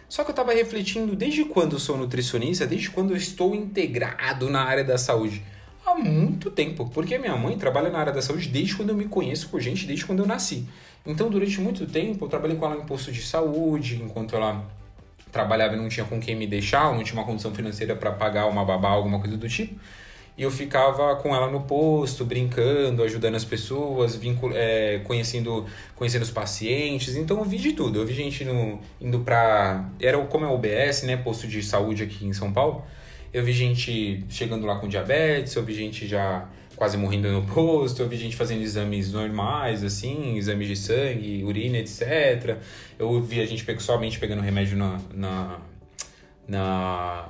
Só 0.10 0.24
que 0.24 0.32
eu 0.32 0.34
estava 0.34 0.54
refletindo 0.54 1.16
desde 1.16 1.46
quando 1.46 1.74
eu 1.74 1.80
sou 1.80 1.96
nutricionista, 1.96 2.68
desde 2.68 2.90
quando 2.90 3.12
eu 3.12 3.18
estou 3.18 3.56
integrado 3.56 4.50
na 4.50 4.64
área 4.64 4.84
da 4.84 4.98
saúde. 4.98 5.42
Há 5.86 5.96
muito 5.96 6.52
tempo, 6.52 6.90
porque 6.90 7.18
minha 7.18 7.38
mãe 7.38 7.58
trabalha 7.58 7.90
na 7.90 8.00
área 8.00 8.12
da 8.12 8.22
saúde 8.22 8.50
desde 8.50 8.76
quando 8.76 8.90
eu 8.90 8.96
me 8.96 9.06
conheço 9.06 9.48
por 9.50 9.62
gente, 9.62 9.86
desde 9.86 10.06
quando 10.06 10.20
eu 10.20 10.28
nasci. 10.28 10.68
Então, 11.06 11.30
durante 11.30 11.60
muito 11.62 11.86
tempo, 11.86 12.26
eu 12.26 12.30
trabalhei 12.30 12.58
com 12.58 12.66
ela 12.66 12.76
em 12.76 12.86
posto 12.86 13.12
de 13.12 13.22
saúde, 13.22 14.02
enquanto 14.04 14.36
ela 14.36 14.66
trabalhava 15.32 15.76
e 15.76 15.78
não 15.78 15.90
tinha 15.90 16.06
com 16.06 16.20
quem 16.20 16.36
me 16.36 16.48
deixar, 16.48 16.94
não 16.94 17.04
tinha 17.04 17.20
uma 17.20 17.26
condição 17.26 17.54
financeira 17.54 17.96
para 17.96 18.12
pagar 18.12 18.48
uma 18.48 18.66
babá, 18.66 18.90
alguma 18.90 19.20
coisa 19.20 19.38
do 19.38 19.48
tipo. 19.48 19.80
E 20.40 20.44
eu 20.44 20.50
ficava 20.50 21.18
com 21.18 21.36
ela 21.36 21.52
no 21.52 21.62
posto, 21.64 22.24
brincando, 22.24 23.04
ajudando 23.04 23.36
as 23.36 23.44
pessoas, 23.44 24.16
vincul 24.16 24.52
é, 24.54 25.00
conhecendo, 25.04 25.66
conhecendo 25.98 26.22
os 26.22 26.32
pacientes. 26.32 27.18
Então 27.18 27.40
eu 27.40 27.44
vi 27.44 27.58
de 27.58 27.74
tudo. 27.74 28.00
Eu 28.00 28.06
vi 28.06 28.14
gente 28.14 28.46
no, 28.46 28.80
indo 29.02 29.20
para 29.20 29.90
Era 30.00 30.18
como 30.28 30.46
é 30.46 30.48
o 30.48 30.54
OBS, 30.54 31.04
né? 31.04 31.18
Posto 31.18 31.46
de 31.46 31.62
saúde 31.62 32.04
aqui 32.04 32.26
em 32.26 32.32
São 32.32 32.54
Paulo. 32.54 32.86
Eu 33.34 33.44
vi 33.44 33.52
gente 33.52 34.24
chegando 34.30 34.66
lá 34.66 34.78
com 34.78 34.88
diabetes, 34.88 35.54
eu 35.56 35.64
vi 35.64 35.74
gente 35.74 36.08
já 36.08 36.48
quase 36.80 36.96
morrendo 36.96 37.30
no 37.30 37.42
posto, 37.42 38.02
eu 38.02 38.08
vi 38.08 38.16
gente 38.16 38.38
fazendo 38.38 38.62
exames 38.62 39.12
normais, 39.12 39.84
assim, 39.84 40.38
exames 40.38 40.66
de 40.66 40.78
sangue, 40.78 41.44
urina, 41.44 41.78
etc. 41.78 42.58
Eu 42.98 43.22
vi 43.22 43.42
a 43.42 43.46
gente 43.46 43.66
pessoalmente 43.66 44.18
pegando 44.18 44.42
remédio 44.42 44.78
na, 44.78 44.98
na, 45.14 45.60
na, 46.48 47.28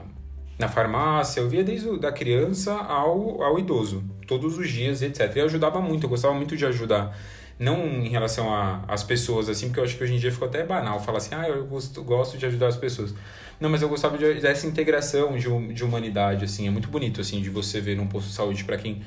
na 0.59 0.67
farmácia, 0.67 1.39
eu 1.39 1.49
via 1.49 1.63
desde 1.63 1.97
da 1.97 2.11
criança 2.11 2.73
ao, 2.73 3.41
ao 3.41 3.57
idoso, 3.57 4.03
todos 4.27 4.55
os 4.55 4.69
dias, 4.69 5.01
etc. 5.01 5.35
E 5.37 5.41
ajudava 5.41 5.81
muito, 5.81 6.03
eu 6.03 6.09
gostava 6.11 6.35
muito 6.35 6.55
de 6.55 6.67
ajudar. 6.67 7.17
Não 7.57 7.87
em 7.87 8.07
relação 8.07 8.53
às 8.87 9.01
pessoas, 9.01 9.49
assim, 9.49 9.65
porque 9.69 9.79
eu 9.79 9.83
acho 9.83 9.97
que 9.97 10.03
hoje 10.03 10.13
em 10.13 10.19
dia 10.19 10.31
ficou 10.31 10.47
até 10.47 10.63
banal 10.63 10.99
falar 10.99 11.17
assim, 11.17 11.33
ah, 11.33 11.49
eu 11.49 11.65
gosto, 11.65 12.03
gosto 12.03 12.37
de 12.37 12.45
ajudar 12.45 12.67
as 12.67 12.77
pessoas. 12.77 13.15
Não, 13.59 13.67
mas 13.67 13.81
eu 13.81 13.89
gostava 13.89 14.15
de, 14.15 14.35
dessa 14.35 14.67
integração 14.67 15.35
de, 15.35 15.73
de 15.73 15.83
humanidade, 15.83 16.45
assim, 16.45 16.67
é 16.67 16.69
muito 16.69 16.87
bonito, 16.87 17.19
assim, 17.19 17.41
de 17.41 17.49
você 17.49 17.81
ver 17.81 17.97
num 17.97 18.05
posto 18.05 18.27
de 18.27 18.33
saúde 18.33 18.63
para 18.63 18.77
quem 18.77 19.01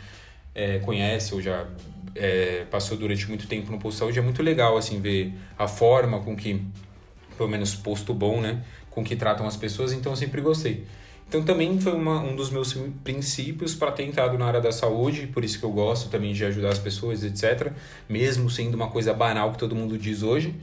é, 0.54 0.78
conhece 0.78 1.35
ou 1.35 1.40
já 1.40 1.66
é, 2.14 2.64
passou 2.71 2.97
durante 2.97 3.26
muito 3.28 3.47
tempo 3.47 3.71
no 3.71 3.78
posto 3.78 3.97
de 3.97 3.99
saúde, 4.00 4.18
é 4.18 4.23
muito 4.23 4.42
legal 4.42 4.76
assim 4.76 5.00
ver 5.00 5.32
a 5.59 5.66
forma 5.66 6.21
com 6.21 6.37
que, 6.37 6.62
pelo 7.37 7.49
menos 7.49 7.75
posto 7.75 8.12
bom, 8.12 8.40
né, 8.40 8.62
com 8.90 9.02
que 9.02 9.16
tratam 9.16 9.47
as 9.47 9.56
pessoas, 9.56 9.92
então 9.92 10.12
eu 10.12 10.16
sempre 10.16 10.40
gostei. 10.40 10.85
Então 11.28 11.42
também 11.42 11.80
foi 11.80 11.94
uma, 11.94 12.21
um 12.21 12.37
dos 12.37 12.50
meus 12.50 12.76
princípios 13.02 13.75
para 13.75 13.90
ter 13.90 14.02
entrado 14.02 14.37
na 14.37 14.44
área 14.44 14.61
da 14.61 14.71
saúde, 14.71 15.26
por 15.28 15.42
isso 15.42 15.59
que 15.59 15.64
eu 15.64 15.71
gosto 15.71 16.11
também 16.11 16.35
de 16.35 16.44
ajudar 16.44 16.68
as 16.68 16.78
pessoas, 16.78 17.25
etc. 17.25 17.73
Mesmo 18.06 18.50
sendo 18.50 18.75
uma 18.75 18.88
coisa 18.88 19.14
banal 19.14 19.50
que 19.50 19.59
todo 19.59 19.75
mundo 19.75 19.97
diz 19.97 20.23
hoje, 20.23 20.54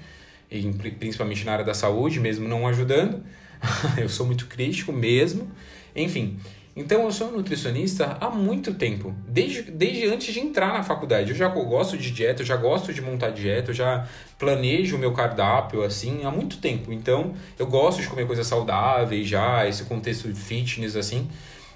e 0.51 0.61
principalmente 0.99 1.43
na 1.43 1.53
área 1.53 1.65
da 1.65 1.73
saúde, 1.73 2.19
mesmo 2.19 2.47
não 2.47 2.67
ajudando, 2.67 3.23
eu 3.97 4.07
sou 4.07 4.27
muito 4.27 4.45
crítico 4.45 4.91
mesmo. 4.91 5.49
Enfim, 5.95 6.37
então 6.79 7.03
eu 7.03 7.11
sou 7.11 7.29
nutricionista 7.29 8.15
há 8.21 8.29
muito 8.29 8.73
tempo, 8.73 9.13
desde, 9.27 9.63
desde 9.63 10.07
antes 10.07 10.33
de 10.33 10.39
entrar 10.39 10.71
na 10.71 10.81
faculdade. 10.81 11.31
Eu 11.31 11.35
já 11.35 11.49
gosto 11.49 11.97
de 11.97 12.09
dieta, 12.09 12.41
eu 12.41 12.45
já 12.45 12.55
gosto 12.55 12.93
de 12.93 13.01
montar 13.01 13.31
dieta, 13.31 13.71
eu 13.71 13.75
já 13.75 14.07
planejo 14.37 14.95
o 14.95 14.99
meu 14.99 15.11
cardápio 15.11 15.83
assim 15.83 16.23
há 16.23 16.31
muito 16.31 16.57
tempo. 16.59 16.93
Então 16.93 17.33
eu 17.57 17.67
gosto 17.67 18.01
de 18.01 18.07
comer 18.07 18.25
coisas 18.25 18.47
saudáveis 18.47 19.27
já, 19.27 19.67
esse 19.67 19.83
contexto 19.83 20.31
de 20.31 20.39
fitness 20.39 20.95
assim. 20.95 21.29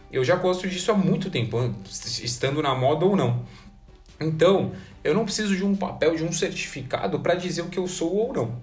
Eu 0.10 0.24
já 0.24 0.38
gosto 0.38 0.70
disso 0.70 0.90
há 0.90 0.96
muito 0.96 1.30
tempo, 1.30 1.76
estando 2.24 2.62
na 2.62 2.74
moda 2.74 3.04
ou 3.04 3.14
não. 3.14 3.44
Então, 4.22 4.72
eu 5.04 5.14
não 5.14 5.26
preciso 5.26 5.54
de 5.54 5.66
um 5.66 5.76
papel, 5.76 6.16
de 6.16 6.24
um 6.24 6.32
certificado 6.32 7.20
para 7.20 7.36
dizer 7.36 7.62
o 7.64 7.68
que 7.68 7.78
eu 7.78 7.88
sou 7.90 8.16
ou 8.16 8.32
não. 8.32 8.62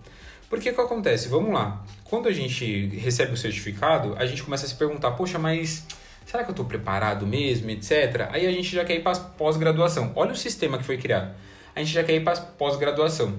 Porque 0.49 0.71
o 0.71 0.75
que 0.75 0.81
acontece? 0.81 1.29
Vamos 1.29 1.53
lá. 1.53 1.85
Quando 2.05 2.29
a 2.29 2.33
gente 2.33 2.87
recebe 2.97 3.35
o 3.35 3.37
certificado, 3.37 4.15
a 4.17 4.25
gente 4.25 4.43
começa 4.43 4.65
a 4.65 4.69
se 4.69 4.75
perguntar: 4.75 5.11
poxa, 5.11 5.39
mas 5.39 5.85
será 6.31 6.45
que 6.45 6.51
eu 6.51 6.53
estou 6.53 6.65
preparado 6.65 7.27
mesmo, 7.27 7.69
etc. 7.71 8.29
Aí 8.31 8.47
a 8.47 8.53
gente 8.53 8.73
já 8.73 8.85
quer 8.85 8.95
ir 8.95 9.03
para 9.03 9.19
pós-graduação. 9.19 10.13
Olha 10.15 10.31
o 10.31 10.37
sistema 10.37 10.79
que 10.79 10.85
foi 10.85 10.97
criado. 10.97 11.35
A 11.75 11.81
gente 11.81 11.93
já 11.93 12.05
quer 12.05 12.15
ir 12.15 12.23
para 12.23 12.37
pós-graduação. 12.37 13.35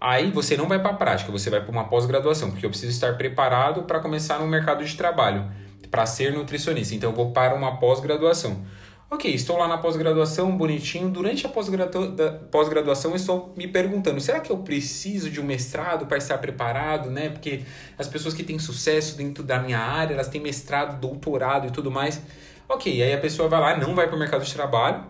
Aí 0.00 0.30
você 0.30 0.56
não 0.56 0.66
vai 0.66 0.78
para 0.78 0.92
a 0.92 0.94
prática, 0.94 1.30
você 1.30 1.50
vai 1.50 1.60
para 1.60 1.70
uma 1.70 1.84
pós-graduação, 1.84 2.50
porque 2.50 2.64
eu 2.64 2.70
preciso 2.70 2.92
estar 2.92 3.18
preparado 3.18 3.82
para 3.82 4.00
começar 4.00 4.38
no 4.38 4.46
mercado 4.46 4.82
de 4.82 4.96
trabalho, 4.96 5.52
para 5.90 6.06
ser 6.06 6.32
nutricionista. 6.32 6.94
Então 6.94 7.10
eu 7.10 7.16
vou 7.16 7.30
para 7.30 7.54
uma 7.54 7.76
pós-graduação. 7.76 8.64
Ok, 9.12 9.28
estou 9.34 9.56
lá 9.56 9.66
na 9.66 9.76
pós-graduação, 9.76 10.56
bonitinho. 10.56 11.10
Durante 11.10 11.44
a 11.44 11.48
pós-graduação, 11.48 13.16
estou 13.16 13.52
me 13.56 13.66
perguntando: 13.66 14.20
será 14.20 14.38
que 14.38 14.52
eu 14.52 14.58
preciso 14.58 15.28
de 15.28 15.40
um 15.40 15.44
mestrado 15.44 16.06
para 16.06 16.16
estar 16.16 16.38
preparado, 16.38 17.10
né? 17.10 17.28
Porque 17.28 17.62
as 17.98 18.06
pessoas 18.06 18.34
que 18.34 18.44
têm 18.44 18.56
sucesso 18.60 19.16
dentro 19.16 19.42
da 19.42 19.58
minha 19.58 19.80
área, 19.80 20.14
elas 20.14 20.28
têm 20.28 20.40
mestrado, 20.40 21.00
doutorado 21.00 21.66
e 21.66 21.72
tudo 21.72 21.90
mais. 21.90 22.22
Ok, 22.68 23.02
aí 23.02 23.12
a 23.12 23.18
pessoa 23.18 23.48
vai 23.48 23.60
lá, 23.60 23.76
não 23.76 23.96
vai 23.96 24.06
para 24.06 24.14
o 24.14 24.18
mercado 24.18 24.44
de 24.44 24.54
trabalho, 24.54 25.04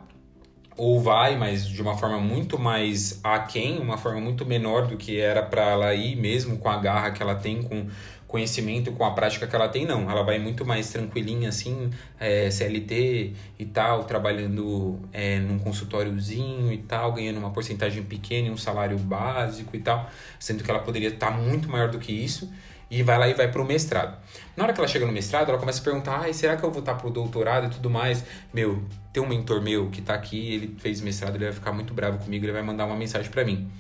ou 0.78 0.99
vai, 0.99 1.37
mas 1.37 1.69
de 1.69 1.83
uma 1.83 1.95
forma 1.95 2.19
muito 2.19 2.59
mais 2.59 3.21
aquém, 3.23 3.78
uma 3.78 3.99
forma 3.99 4.19
muito 4.19 4.47
menor 4.47 4.87
do 4.87 4.97
que 4.97 5.21
era 5.21 5.42
para 5.42 5.73
ela 5.73 5.95
ir, 5.95 6.16
mesmo 6.16 6.57
com 6.57 6.71
a 6.71 6.78
garra 6.78 7.11
que 7.11 7.23
ela 7.23 7.35
tem, 7.35 7.62
com 7.62 7.87
conhecimento, 8.30 8.92
com 8.92 9.04
a 9.04 9.10
prática 9.10 9.46
que 9.46 9.54
ela 9.54 9.68
tem, 9.68 9.84
não. 9.84 10.08
Ela 10.08 10.22
vai 10.22 10.38
muito 10.38 10.64
mais 10.64 10.88
tranquilinha, 10.90 11.49
assim, 11.49 11.90
é, 12.18 12.50
CLT 12.50 13.32
e 13.58 13.64
tal, 13.66 14.04
trabalhando 14.04 15.00
é, 15.12 15.38
num 15.40 15.58
consultóriozinho 15.58 16.72
e 16.72 16.78
tal, 16.78 17.12
ganhando 17.12 17.38
uma 17.38 17.50
porcentagem 17.50 18.02
pequena, 18.04 18.50
um 18.50 18.56
salário 18.56 18.96
básico 18.99 19.76
e 19.76 19.80
tal, 19.80 20.08
sendo 20.38 20.62
que 20.62 20.70
ela 20.70 20.80
poderia 20.80 21.08
estar 21.08 21.30
muito 21.32 21.68
maior 21.68 21.90
do 21.90 21.99
que 21.99 22.12
isso 22.12 22.50
e 22.90 23.02
vai 23.02 23.18
lá 23.18 23.28
e 23.28 23.34
vai 23.34 23.50
para 23.50 23.60
o 23.60 23.64
mestrado. 23.64 24.18
Na 24.56 24.64
hora 24.64 24.72
que 24.72 24.80
ela 24.80 24.88
chega 24.88 25.06
no 25.06 25.12
mestrado, 25.12 25.49
ela 25.49 25.58
começa 25.58 25.80
a 25.80 25.84
perguntar: 25.84 26.32
será 26.34 26.56
que 26.56 26.64
eu 26.64 26.70
vou 26.70 26.80
estar 26.80 26.94
para 26.94 27.06
o 27.06 27.10
doutorado 27.10 27.66
e 27.66 27.70
tudo 27.70 27.90
mais? 27.90 28.25
Meu, 28.52 28.82
tem 29.12 29.22
um 29.22 29.26
mentor 29.26 29.60
meu 29.60 29.90
que 29.90 30.00
está 30.00 30.14
aqui, 30.14 30.54
ele 30.54 30.76
fez 30.78 31.00
mestrado, 31.00 31.34
ele 31.37 31.44
vai 31.44 31.52
ficar 31.52 31.72
muito 31.72 31.92
bravo 31.94 32.18
comigo, 32.18 32.44
ele 32.44 32.52
vai 32.52 32.62
mandar 32.62 32.87
uma 32.87 32.96
mensagem 32.96 33.30
para 33.30 33.44
mim. 33.44 33.70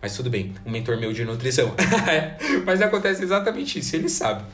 Mas 0.00 0.16
tudo 0.16 0.30
bem, 0.30 0.54
um 0.64 0.70
mentor 0.70 0.98
meu 0.98 1.12
de 1.12 1.24
nutrição. 1.24 1.74
Mas 2.64 2.80
acontece 2.80 3.22
exatamente 3.22 3.78
isso, 3.78 3.94
ele 3.96 4.08
sabe. 4.08 4.44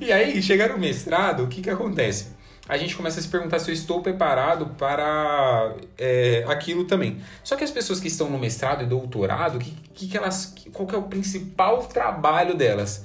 E 0.00 0.12
aí, 0.12 0.42
chega 0.42 0.68
no 0.68 0.78
mestrado, 0.78 1.44
o 1.44 1.48
que, 1.48 1.62
que 1.62 1.70
acontece? 1.70 2.42
a 2.68 2.76
gente 2.76 2.94
começa 2.96 3.18
a 3.18 3.22
se 3.22 3.28
perguntar 3.28 3.58
se 3.58 3.70
eu 3.70 3.74
estou 3.74 4.00
preparado 4.00 4.66
para 4.78 5.74
é, 5.98 6.44
aquilo 6.46 6.84
também. 6.84 7.18
Só 7.42 7.56
que 7.56 7.64
as 7.64 7.70
pessoas 7.70 7.98
que 7.98 8.06
estão 8.06 8.30
no 8.30 8.38
mestrado 8.38 8.84
e 8.84 8.86
doutorado, 8.86 9.58
que, 9.58 9.74
que, 10.06 10.16
elas, 10.16 10.54
qual 10.72 10.86
que 10.86 10.94
é 10.94 10.98
o 10.98 11.02
principal 11.02 11.84
trabalho 11.86 12.54
delas? 12.54 13.04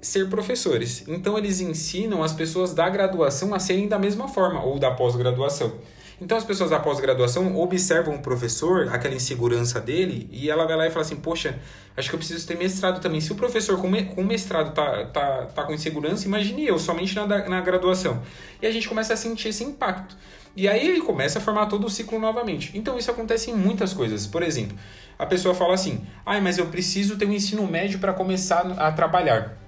ser 0.00 0.28
professores. 0.28 1.04
Então 1.08 1.36
eles 1.36 1.60
ensinam 1.60 2.22
as 2.22 2.32
pessoas 2.32 2.72
da 2.72 2.88
graduação 2.88 3.52
a 3.54 3.58
serem 3.58 3.88
da 3.88 3.98
mesma 3.98 4.28
forma 4.28 4.62
ou 4.62 4.78
da 4.78 4.90
pós-graduação. 4.90 5.72
Então 6.20 6.38
as 6.38 6.44
pessoas 6.44 6.70
da 6.70 6.80
pós-graduação 6.80 7.58
observam 7.58 8.14
o 8.14 8.18
professor, 8.20 8.88
aquela 8.90 9.14
insegurança 9.14 9.78
dele, 9.78 10.28
e 10.32 10.48
ela 10.48 10.66
vai 10.66 10.76
lá 10.76 10.86
e 10.86 10.90
fala 10.90 11.04
assim: 11.04 11.16
Poxa, 11.16 11.58
acho 11.94 12.08
que 12.08 12.14
eu 12.14 12.18
preciso 12.18 12.46
ter 12.46 12.56
mestrado 12.56 13.00
também. 13.00 13.20
Se 13.20 13.32
o 13.32 13.34
professor 13.34 13.78
com, 13.78 13.88
me, 13.88 14.04
com 14.04 14.24
mestrado 14.24 14.72
tá, 14.72 15.04
tá, 15.06 15.46
tá 15.46 15.62
com 15.64 15.74
insegurança, 15.74 16.26
imagine 16.26 16.66
eu, 16.66 16.78
somente 16.78 17.14
na, 17.14 17.26
na 17.26 17.60
graduação. 17.60 18.22
E 18.62 18.66
a 18.66 18.70
gente 18.70 18.88
começa 18.88 19.12
a 19.12 19.16
sentir 19.16 19.48
esse 19.48 19.62
impacto. 19.62 20.16
E 20.56 20.66
aí 20.66 20.88
ele 20.88 21.02
começa 21.02 21.38
a 21.38 21.42
formar 21.42 21.66
todo 21.66 21.86
o 21.86 21.90
ciclo 21.90 22.18
novamente. 22.18 22.70
Então 22.74 22.96
isso 22.96 23.10
acontece 23.10 23.50
em 23.50 23.54
muitas 23.54 23.92
coisas. 23.92 24.26
Por 24.26 24.42
exemplo, 24.42 24.76
a 25.18 25.26
pessoa 25.26 25.54
fala 25.54 25.74
assim: 25.74 26.06
Ah, 26.24 26.40
mas 26.40 26.56
eu 26.56 26.66
preciso 26.68 27.18
ter 27.18 27.26
um 27.26 27.32
ensino 27.32 27.66
médio 27.66 27.98
para 27.98 28.14
começar 28.14 28.60
a 28.78 28.90
trabalhar. 28.90 29.65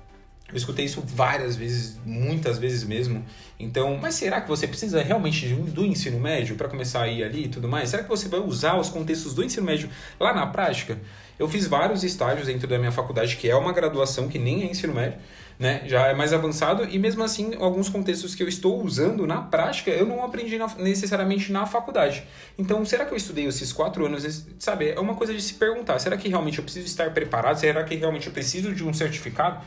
Eu 0.51 0.57
escutei 0.57 0.87
isso 0.87 1.03
várias 1.05 1.57
vezes, 1.57 1.99
muitas 2.07 2.57
vezes 2.57 2.83
mesmo. 2.83 3.23
Então, 3.61 3.99
mas 4.01 4.15
será 4.15 4.41
que 4.41 4.49
você 4.49 4.67
precisa 4.67 5.03
realmente 5.03 5.47
do 5.47 5.85
ensino 5.85 6.19
médio 6.19 6.57
para 6.57 6.69
começar 6.69 7.03
a 7.03 7.09
ir 7.09 7.23
ali 7.23 7.45
e 7.45 7.49
tudo 7.49 7.69
mais? 7.69 7.91
Será 7.91 8.03
que 8.03 8.09
você 8.09 8.29
vai 8.29 8.41
usar 8.41 8.79
os 8.79 8.89
contextos 8.89 9.35
do 9.35 9.45
ensino 9.45 9.67
médio 9.67 9.91
lá 10.19 10.33
na 10.33 10.47
prática? 10.47 10.99
Eu 11.39 11.47
fiz 11.49 11.67
vários 11.67 12.03
estágios 12.03 12.47
dentro 12.47 12.67
da 12.67 12.79
minha 12.79 12.91
faculdade, 12.91 13.37
que 13.37 13.49
é 13.49 13.55
uma 13.55 13.73
graduação 13.75 14.27
que 14.27 14.39
nem 14.39 14.63
é 14.63 14.71
ensino 14.71 14.95
médio, 14.95 15.19
né? 15.59 15.83
Já 15.85 16.07
é 16.07 16.15
mais 16.15 16.33
avançado 16.33 16.85
e 16.85 16.99
mesmo 16.99 17.23
assim, 17.23 17.55
alguns 17.61 17.91
contextos 17.91 18.35
que 18.35 18.43
eu 18.43 18.49
estou 18.49 18.83
usando 18.83 19.27
na 19.27 19.43
prática, 19.43 19.91
eu 19.91 20.07
não 20.07 20.25
aprendi 20.25 20.57
na, 20.57 20.67
necessariamente 20.79 21.53
na 21.53 21.67
faculdade. 21.67 22.25
Então, 22.57 22.83
será 22.87 23.05
que 23.05 23.13
eu 23.13 23.19
estudei 23.19 23.45
esses 23.45 23.71
quatro 23.71 24.07
anos? 24.07 24.47
Sabe, 24.59 24.89
é 24.89 24.99
uma 24.99 25.15
coisa 25.15 25.35
de 25.35 25.43
se 25.43 25.55
perguntar: 25.55 25.99
será 25.99 26.17
que 26.17 26.27
realmente 26.27 26.57
eu 26.57 26.65
preciso 26.65 26.87
estar 26.87 27.13
preparado? 27.13 27.61
Será 27.61 27.85
que 27.85 27.95
realmente 27.97 28.29
eu 28.29 28.33
preciso 28.33 28.75
de 28.75 28.83
um 28.83 28.95
certificado? 28.95 29.61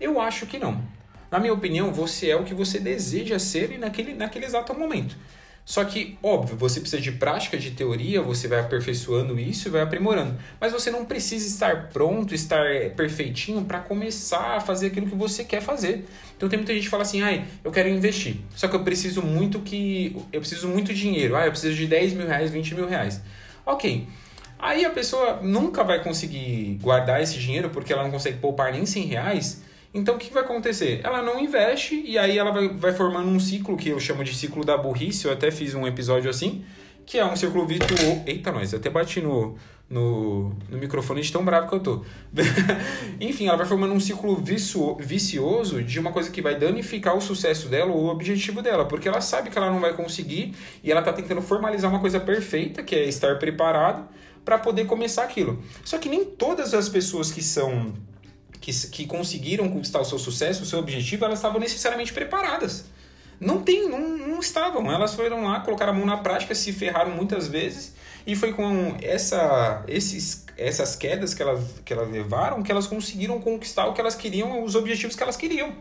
Eu 0.00 0.20
acho 0.20 0.46
que 0.46 0.58
não. 0.58 0.82
Na 1.30 1.38
minha 1.38 1.52
opinião, 1.52 1.92
você 1.92 2.30
é 2.30 2.36
o 2.36 2.42
que 2.42 2.54
você 2.54 2.80
deseja 2.80 3.38
ser 3.38 3.78
naquele, 3.78 4.14
naquele 4.14 4.46
exato 4.46 4.74
momento. 4.74 5.16
Só 5.64 5.84
que, 5.84 6.18
óbvio, 6.20 6.56
você 6.56 6.80
precisa 6.80 7.00
de 7.00 7.12
prática, 7.12 7.56
de 7.56 7.70
teoria, 7.70 8.20
você 8.20 8.48
vai 8.48 8.58
aperfeiçoando 8.58 9.38
isso 9.38 9.68
e 9.68 9.70
vai 9.70 9.82
aprimorando. 9.82 10.36
Mas 10.60 10.72
você 10.72 10.90
não 10.90 11.04
precisa 11.04 11.46
estar 11.46 11.90
pronto, 11.90 12.34
estar 12.34 12.90
perfeitinho 12.96 13.64
para 13.64 13.78
começar 13.78 14.56
a 14.56 14.60
fazer 14.60 14.88
aquilo 14.88 15.06
que 15.06 15.14
você 15.14 15.44
quer 15.44 15.60
fazer. 15.60 16.08
Então 16.36 16.48
tem 16.48 16.58
muita 16.58 16.74
gente 16.74 16.84
que 16.84 16.90
fala 16.90 17.04
assim, 17.04 17.22
ai, 17.22 17.44
eu 17.62 17.70
quero 17.70 17.88
investir. 17.88 18.38
Só 18.56 18.66
que 18.66 18.74
eu 18.74 18.82
preciso 18.82 19.22
muito 19.22 19.60
que. 19.60 20.16
Eu 20.32 20.40
preciso 20.40 20.66
muito 20.66 20.92
dinheiro. 20.92 21.36
Ah, 21.36 21.44
eu 21.44 21.52
preciso 21.52 21.76
de 21.76 21.86
10 21.86 22.14
mil 22.14 22.26
reais, 22.26 22.50
20 22.50 22.74
mil 22.74 22.88
reais. 22.88 23.20
Ok. 23.64 24.08
Aí 24.58 24.84
a 24.84 24.90
pessoa 24.90 25.40
nunca 25.40 25.84
vai 25.84 26.02
conseguir 26.02 26.78
guardar 26.82 27.22
esse 27.22 27.38
dinheiro 27.38 27.70
porque 27.70 27.92
ela 27.92 28.02
não 28.02 28.10
consegue 28.10 28.38
poupar 28.38 28.72
nem 28.72 28.84
100 28.84 29.04
reais 29.04 29.62
então 29.92 30.14
o 30.14 30.18
que 30.18 30.32
vai 30.32 30.44
acontecer? 30.44 31.00
Ela 31.02 31.20
não 31.22 31.40
investe 31.40 32.00
e 32.06 32.16
aí 32.16 32.38
ela 32.38 32.52
vai, 32.52 32.68
vai 32.68 32.92
formando 32.92 33.28
um 33.28 33.40
ciclo 33.40 33.76
que 33.76 33.88
eu 33.88 33.98
chamo 33.98 34.22
de 34.22 34.34
ciclo 34.34 34.64
da 34.64 34.76
burrice. 34.76 35.26
Eu 35.26 35.32
até 35.32 35.50
fiz 35.50 35.74
um 35.74 35.86
episódio 35.86 36.30
assim, 36.30 36.64
que 37.04 37.18
é 37.18 37.24
um 37.24 37.34
círculo 37.34 37.66
virtuoso. 37.66 38.22
Eita, 38.24 38.52
nós, 38.52 38.72
até 38.72 38.88
bati 38.88 39.20
no, 39.20 39.56
no, 39.88 40.50
no 40.68 40.78
microfone 40.78 41.20
de 41.20 41.32
tão 41.32 41.44
bravo 41.44 41.68
que 41.68 41.74
eu 41.74 41.80
tô. 41.80 42.04
Enfim, 43.20 43.48
ela 43.48 43.56
vai 43.56 43.66
formando 43.66 43.92
um 43.92 43.98
ciclo 43.98 44.36
vicio, 44.36 44.94
vicioso 44.94 45.82
de 45.82 45.98
uma 45.98 46.12
coisa 46.12 46.30
que 46.30 46.40
vai 46.40 46.56
danificar 46.56 47.16
o 47.16 47.20
sucesso 47.20 47.68
dela 47.68 47.90
ou 47.90 48.04
o 48.04 48.08
objetivo 48.10 48.62
dela, 48.62 48.84
porque 48.84 49.08
ela 49.08 49.20
sabe 49.20 49.50
que 49.50 49.58
ela 49.58 49.70
não 49.70 49.80
vai 49.80 49.92
conseguir 49.92 50.54
e 50.84 50.92
ela 50.92 51.02
tá 51.02 51.12
tentando 51.12 51.42
formalizar 51.42 51.90
uma 51.90 51.98
coisa 51.98 52.20
perfeita, 52.20 52.84
que 52.84 52.94
é 52.94 53.04
estar 53.06 53.40
preparado 53.40 54.08
para 54.44 54.56
poder 54.56 54.86
começar 54.86 55.24
aquilo. 55.24 55.60
Só 55.84 55.98
que 55.98 56.08
nem 56.08 56.24
todas 56.24 56.74
as 56.74 56.88
pessoas 56.88 57.32
que 57.32 57.42
são 57.42 57.92
que, 58.60 58.72
que 58.88 59.06
conseguiram 59.06 59.68
conquistar 59.68 60.00
o 60.00 60.04
seu 60.04 60.18
sucesso, 60.18 60.62
o 60.62 60.66
seu 60.66 60.78
objetivo, 60.78 61.24
elas 61.24 61.38
estavam 61.38 61.58
necessariamente 61.58 62.12
preparadas. 62.12 62.84
Não 63.40 63.62
tem, 63.62 63.88
não, 63.88 64.00
não 64.00 64.38
estavam. 64.38 64.92
Elas 64.92 65.14
foram 65.14 65.44
lá, 65.44 65.60
colocaram 65.60 65.92
a 65.92 65.96
mão 65.96 66.04
na 66.04 66.18
prática, 66.18 66.54
se 66.54 66.72
ferraram 66.72 67.10
muitas 67.12 67.48
vezes 67.48 67.94
e 68.26 68.36
foi 68.36 68.52
com 68.52 68.96
essa, 69.00 69.82
esses, 69.88 70.44
essas 70.58 70.94
quedas 70.94 71.32
que 71.32 71.42
elas, 71.42 71.64
que 71.84 71.92
elas 71.92 72.10
levaram 72.10 72.62
que 72.62 72.70
elas 72.70 72.86
conseguiram 72.86 73.40
conquistar 73.40 73.86
o 73.86 73.94
que 73.94 74.00
elas 74.00 74.14
queriam, 74.14 74.62
os 74.62 74.74
objetivos 74.74 75.16
que 75.16 75.22
elas 75.22 75.36
queriam. 75.36 75.74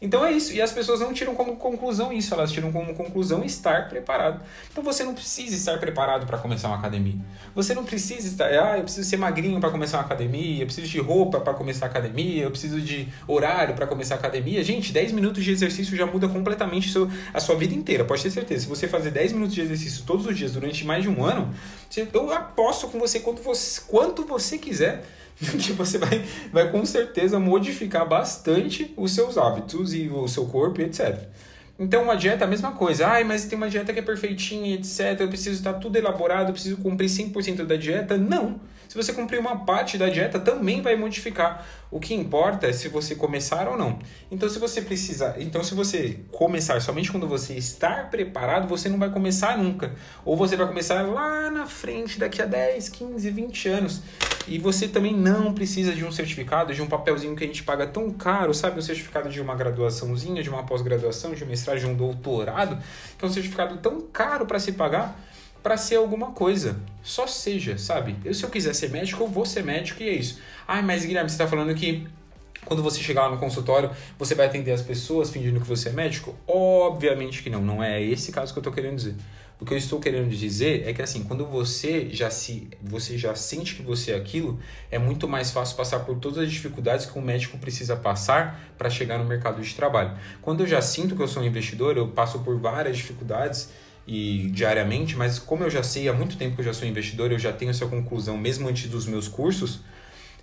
Então 0.00 0.24
é 0.24 0.32
isso. 0.32 0.52
E 0.52 0.60
as 0.60 0.72
pessoas 0.72 1.00
não 1.00 1.12
tiram 1.12 1.34
como 1.34 1.56
conclusão 1.56 2.12
isso, 2.12 2.34
elas 2.34 2.52
tiram 2.52 2.70
como 2.70 2.94
conclusão 2.94 3.44
estar 3.44 3.88
preparado. 3.88 4.42
Então 4.70 4.82
você 4.82 5.02
não 5.04 5.14
precisa 5.14 5.54
estar 5.54 5.78
preparado 5.78 6.26
para 6.26 6.38
começar 6.38 6.68
uma 6.68 6.76
academia. 6.76 7.16
Você 7.54 7.74
não 7.74 7.84
precisa 7.84 8.28
estar, 8.28 8.46
ah, 8.46 8.78
eu 8.78 8.84
preciso 8.84 9.08
ser 9.08 9.16
magrinho 9.16 9.58
para 9.58 9.70
começar 9.70 9.98
uma 9.98 10.04
academia, 10.04 10.62
eu 10.62 10.66
preciso 10.66 10.86
de 10.86 11.00
roupa 11.00 11.40
para 11.40 11.54
começar 11.54 11.86
a 11.86 11.88
academia, 11.88 12.44
eu 12.44 12.50
preciso 12.50 12.80
de 12.80 13.08
horário 13.26 13.74
para 13.74 13.86
começar 13.86 14.16
a 14.16 14.18
academia. 14.18 14.62
Gente, 14.62 14.92
10 14.92 15.12
minutos 15.12 15.42
de 15.42 15.50
exercício 15.50 15.96
já 15.96 16.06
muda 16.06 16.28
completamente 16.28 16.92
a 17.32 17.40
sua 17.40 17.54
vida 17.56 17.74
inteira, 17.74 18.04
pode 18.04 18.22
ter 18.22 18.30
certeza. 18.30 18.62
Se 18.62 18.68
você 18.68 18.86
fazer 18.86 19.10
10 19.10 19.32
minutos 19.32 19.54
de 19.54 19.62
exercício 19.62 20.04
todos 20.06 20.26
os 20.26 20.36
dias 20.36 20.52
durante 20.52 20.84
mais 20.84 21.02
de 21.02 21.08
um 21.08 21.24
ano, 21.24 21.54
eu 22.12 22.30
aposto 22.32 22.88
com 22.88 22.98
você 22.98 23.20
quanto 23.20 23.42
você, 23.42 23.80
quanto 23.86 24.24
você 24.24 24.58
quiser 24.58 25.04
que 25.58 25.72
você 25.72 25.98
vai, 25.98 26.24
vai 26.52 26.70
com 26.70 26.84
certeza 26.84 27.38
modificar 27.38 28.08
bastante 28.08 28.92
os 28.96 29.12
seus 29.12 29.36
hábitos 29.36 29.92
e 29.94 30.08
o 30.08 30.26
seu 30.26 30.46
corpo 30.46 30.80
e 30.80 30.84
etc. 30.84 31.28
Então, 31.78 32.04
uma 32.04 32.16
dieta 32.16 32.44
é 32.44 32.46
a 32.46 32.50
mesma 32.50 32.72
coisa. 32.72 33.06
Ai, 33.06 33.22
mas 33.22 33.44
tem 33.44 33.56
uma 33.56 33.68
dieta 33.68 33.92
que 33.92 33.98
é 33.98 34.02
perfeitinha, 34.02 34.74
etc. 34.74 35.20
Eu 35.20 35.28
preciso 35.28 35.56
estar 35.56 35.74
tudo 35.74 35.96
elaborado, 35.96 36.48
eu 36.48 36.52
preciso 36.52 36.78
cumprir 36.78 37.08
100% 37.08 37.64
da 37.66 37.76
dieta. 37.76 38.16
Não. 38.16 38.60
Se 38.88 38.96
você 38.96 39.12
cumprir 39.12 39.38
uma 39.38 39.64
parte 39.64 39.98
da 39.98 40.08
dieta, 40.08 40.38
também 40.38 40.80
vai 40.80 40.96
modificar. 40.96 41.66
O 41.90 42.00
que 42.00 42.14
importa 42.14 42.66
é 42.66 42.72
se 42.72 42.88
você 42.88 43.14
começar 43.14 43.68
ou 43.68 43.76
não. 43.76 43.98
Então, 44.30 44.48
se 44.48 44.58
você 44.58 44.80
precisa, 44.80 45.34
então 45.38 45.62
se 45.62 45.74
você 45.74 46.20
começar 46.32 46.80
somente 46.80 47.10
quando 47.10 47.28
você 47.28 47.54
estar 47.54 48.10
preparado, 48.10 48.66
você 48.66 48.88
não 48.88 48.98
vai 48.98 49.10
começar 49.10 49.58
nunca. 49.58 49.94
Ou 50.24 50.36
você 50.36 50.56
vai 50.56 50.66
começar 50.66 51.02
lá 51.02 51.50
na 51.50 51.66
frente, 51.66 52.18
daqui 52.18 52.40
a 52.40 52.46
10, 52.46 52.88
15, 52.88 53.30
20 53.30 53.68
anos. 53.68 54.02
E 54.48 54.58
você 54.58 54.88
também 54.88 55.14
não 55.14 55.52
precisa 55.52 55.92
de 55.92 56.04
um 56.04 56.12
certificado, 56.12 56.72
de 56.72 56.80
um 56.80 56.86
papelzinho 56.86 57.34
que 57.34 57.44
a 57.44 57.46
gente 57.46 57.62
paga 57.64 57.86
tão 57.86 58.10
caro, 58.10 58.54
sabe? 58.54 58.78
Um 58.78 58.82
certificado 58.82 59.28
de 59.28 59.40
uma 59.40 59.54
graduaçãozinha, 59.54 60.42
de 60.42 60.48
uma 60.48 60.64
pós-graduação, 60.64 61.34
de 61.34 61.44
um 61.44 61.50
mestrado, 61.66 61.78
de 61.78 61.86
um 61.86 61.94
doutorado, 61.94 62.78
que 63.18 63.24
é 63.24 63.28
um 63.28 63.32
certificado 63.32 63.76
tão 63.78 64.00
caro 64.00 64.46
para 64.46 64.58
se 64.58 64.72
pagar 64.72 65.20
para 65.62 65.76
ser 65.76 65.96
alguma 65.96 66.30
coisa. 66.30 66.76
Só 67.02 67.26
seja, 67.26 67.76
sabe? 67.76 68.16
Eu, 68.24 68.32
se 68.32 68.44
eu 68.44 68.50
quiser 68.50 68.72
ser 68.72 68.90
médico, 68.90 69.24
eu 69.24 69.28
vou 69.28 69.44
ser 69.44 69.64
médico 69.64 70.00
e 70.00 70.08
é 70.08 70.12
isso. 70.12 70.40
Ah, 70.66 70.80
mas 70.80 71.04
Guilherme, 71.04 71.28
você 71.28 71.34
está 71.34 71.48
falando 71.48 71.74
que 71.74 72.06
quando 72.64 72.82
você 72.82 73.00
chegar 73.00 73.22
lá 73.22 73.30
no 73.30 73.38
consultório, 73.38 73.90
você 74.16 74.34
vai 74.34 74.46
atender 74.46 74.70
as 74.70 74.82
pessoas 74.82 75.30
fingindo 75.30 75.60
que 75.60 75.66
você 75.66 75.88
é 75.88 75.92
médico? 75.92 76.36
Obviamente 76.46 77.42
que 77.42 77.50
não, 77.50 77.60
não 77.60 77.82
é 77.82 78.00
esse 78.00 78.30
caso 78.30 78.52
que 78.52 78.58
eu 78.58 78.60
estou 78.60 78.72
querendo 78.72 78.96
dizer. 78.96 79.16
O 79.58 79.64
que 79.64 79.72
eu 79.72 79.78
estou 79.78 79.98
querendo 79.98 80.28
dizer 80.28 80.86
é 80.86 80.92
que 80.92 81.00
assim, 81.00 81.22
quando 81.24 81.46
você 81.46 82.10
já 82.10 82.28
se 82.28 82.68
você 82.82 83.16
já 83.16 83.34
sente 83.34 83.74
que 83.74 83.82
você 83.82 84.12
é 84.12 84.16
aquilo, 84.16 84.58
é 84.90 84.98
muito 84.98 85.26
mais 85.26 85.50
fácil 85.50 85.74
passar 85.76 86.00
por 86.00 86.16
todas 86.16 86.38
as 86.38 86.52
dificuldades 86.52 87.06
que 87.06 87.18
um 87.18 87.22
médico 87.22 87.56
precisa 87.56 87.96
passar 87.96 88.60
para 88.76 88.90
chegar 88.90 89.18
no 89.18 89.24
mercado 89.24 89.62
de 89.62 89.74
trabalho. 89.74 90.14
Quando 90.42 90.60
eu 90.60 90.66
já 90.66 90.82
sinto 90.82 91.16
que 91.16 91.22
eu 91.22 91.28
sou 91.28 91.42
um 91.42 91.46
investidor, 91.46 91.96
eu 91.96 92.08
passo 92.08 92.40
por 92.40 92.58
várias 92.58 92.98
dificuldades 92.98 93.70
e 94.06 94.50
diariamente, 94.52 95.16
mas 95.16 95.38
como 95.38 95.64
eu 95.64 95.70
já 95.70 95.82
sei 95.82 96.06
há 96.06 96.12
muito 96.12 96.36
tempo 96.36 96.54
que 96.54 96.60
eu 96.60 96.66
já 96.66 96.74
sou 96.74 96.86
investidor, 96.86 97.32
eu 97.32 97.38
já 97.38 97.50
tenho 97.50 97.70
essa 97.70 97.86
conclusão 97.86 98.36
mesmo 98.36 98.68
antes 98.68 98.90
dos 98.90 99.06
meus 99.06 99.26
cursos, 99.26 99.80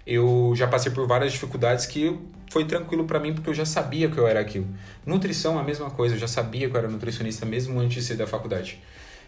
eu 0.08 0.54
já 0.56 0.68
passei 0.68 0.92
por 0.92 1.08
várias 1.08 1.32
dificuldades 1.32 1.86
que 1.86 2.18
foi 2.50 2.66
tranquilo 2.66 3.06
para 3.06 3.20
mim 3.20 3.34
porque 3.34 3.50
eu 3.50 3.54
já 3.54 3.66
sabia 3.66 4.10
que 4.10 4.18
eu 4.18 4.28
era 4.28 4.40
aquilo. 4.40 4.68
Nutrição 5.06 5.60
a 5.60 5.64
mesma 5.64 5.92
coisa, 5.92 6.16
eu 6.16 6.20
já 6.20 6.28
sabia 6.28 6.68
que 6.68 6.76
eu 6.76 6.80
era 6.80 6.90
nutricionista 6.90 7.46
mesmo 7.46 7.80
antes 7.80 7.96
de 7.96 8.02
ser 8.02 8.16
da 8.16 8.26
faculdade. 8.26 8.82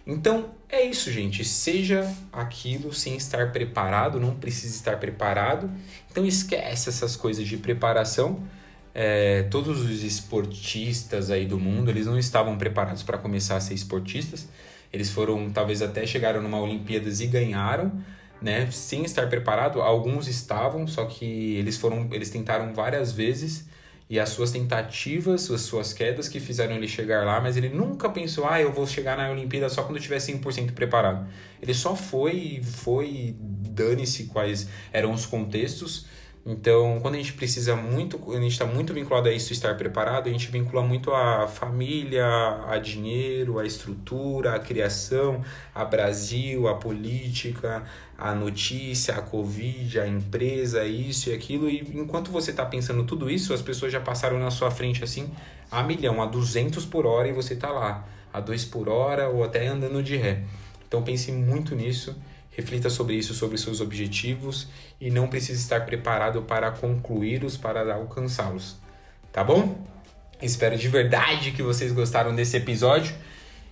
Então 0.05 0.51
é 0.69 0.83
isso, 0.83 1.11
gente. 1.11 1.43
Seja 1.43 2.13
aquilo 2.31 2.93
sem 2.93 3.15
estar 3.15 3.51
preparado, 3.51 4.19
não 4.19 4.35
precisa 4.35 4.75
estar 4.75 4.97
preparado. 4.97 5.69
Então 6.11 6.25
esquece 6.25 6.89
essas 6.89 7.15
coisas 7.15 7.47
de 7.47 7.57
preparação. 7.57 8.43
É, 8.93 9.43
todos 9.43 9.81
os 9.81 10.03
esportistas 10.03 11.29
aí 11.29 11.45
do 11.45 11.59
mundo, 11.59 11.89
eles 11.89 12.05
não 12.05 12.17
estavam 12.17 12.57
preparados 12.57 13.03
para 13.03 13.17
começar 13.17 13.57
a 13.57 13.59
ser 13.59 13.73
esportistas. 13.73 14.47
Eles 14.93 15.09
foram, 15.09 15.49
talvez 15.49 15.81
até 15.81 16.05
chegaram 16.05 16.41
numa 16.41 16.59
Olimpíadas 16.59 17.19
e 17.19 17.27
ganharam, 17.27 17.91
né? 18.41 18.69
Sem 18.71 19.03
estar 19.03 19.27
preparado. 19.27 19.81
Alguns 19.81 20.27
estavam, 20.27 20.87
só 20.87 21.05
que 21.05 21.55
eles 21.55 21.77
foram, 21.77 22.07
eles 22.11 22.29
tentaram 22.29 22.73
várias 22.73 23.11
vezes 23.11 23.65
e 24.09 24.19
as 24.19 24.29
suas 24.29 24.51
tentativas, 24.51 25.49
as 25.49 25.61
suas 25.61 25.91
quedas 25.91 26.27
que 26.27 26.39
fizeram 26.39 26.75
ele 26.75 26.87
chegar 26.87 27.25
lá, 27.25 27.41
mas 27.41 27.57
ele 27.57 27.69
nunca 27.69 28.07
pensou, 28.09 28.47
ah, 28.47 28.61
eu 28.61 28.71
vou 28.71 28.85
chegar 28.85 29.17
na 29.17 29.31
Olimpíada 29.31 29.67
só 29.67 29.81
quando 29.81 29.95
eu 29.95 29.99
estiver 29.99 30.17
100% 30.17 30.73
preparado. 30.73 31.27
Ele 31.61 31.73
só 31.73 31.95
foi, 31.95 32.61
foi, 32.63 33.35
dane-se 33.39 34.25
quais 34.25 34.69
eram 34.93 35.11
os 35.11 35.25
contextos, 35.25 36.05
então, 36.47 36.99
quando 37.01 37.15
a 37.15 37.17
gente 37.17 37.33
precisa 37.33 37.75
muito, 37.75 38.21
a 38.31 38.39
gente 38.39 38.51
está 38.51 38.67
muito 38.67 38.93
vinculado 38.93 39.27
a 39.27 39.31
isso, 39.31 39.51
estar 39.51 39.75
preparado, 39.75 40.29
a 40.29 40.31
gente 40.31 40.51
vincula 40.51 40.83
muito 40.83 41.11
a 41.11 41.47
família, 41.47 42.23
a 42.67 42.77
dinheiro, 42.77 43.57
a 43.57 43.65
estrutura, 43.65 44.53
a 44.53 44.59
criação, 44.59 45.43
a 45.73 45.83
Brasil, 45.83 46.67
a 46.67 46.75
política, 46.75 47.83
a 48.15 48.35
notícia, 48.35 49.15
a 49.15 49.23
Covid, 49.23 49.99
a 49.99 50.07
empresa, 50.07 50.85
isso 50.85 51.31
e 51.31 51.33
aquilo. 51.33 51.67
E 51.67 51.79
enquanto 51.95 52.29
você 52.29 52.51
está 52.51 52.63
pensando 52.63 53.03
tudo 53.05 53.27
isso, 53.27 53.51
as 53.51 53.63
pessoas 53.63 53.91
já 53.91 53.99
passaram 53.99 54.37
na 54.37 54.51
sua 54.51 54.69
frente 54.69 55.03
assim 55.03 55.31
a 55.71 55.81
milhão, 55.81 56.21
a 56.21 56.27
200 56.27 56.85
por 56.85 57.07
hora 57.07 57.27
e 57.27 57.33
você 57.33 57.55
está 57.55 57.71
lá, 57.71 58.07
a 58.31 58.39
2 58.39 58.65
por 58.65 58.87
hora 58.87 59.29
ou 59.29 59.43
até 59.43 59.65
andando 59.65 60.03
de 60.03 60.15
ré. 60.15 60.43
Então, 60.87 61.01
pense 61.01 61.31
muito 61.31 61.75
nisso 61.75 62.15
Reflita 62.55 62.89
sobre 62.89 63.15
isso, 63.15 63.33
sobre 63.33 63.57
seus 63.57 63.81
objetivos 63.81 64.67
e 64.99 65.11
não 65.11 65.27
precisa 65.27 65.59
estar 65.59 65.85
preparado 65.85 66.41
para 66.43 66.71
concluí-los, 66.71 67.57
para 67.57 67.93
alcançá-los. 67.93 68.77
Tá 69.31 69.43
bom? 69.43 69.77
Espero 70.41 70.77
de 70.77 70.87
verdade 70.87 71.51
que 71.51 71.61
vocês 71.61 71.91
gostaram 71.91 72.33
desse 72.33 72.55
episódio. 72.55 73.13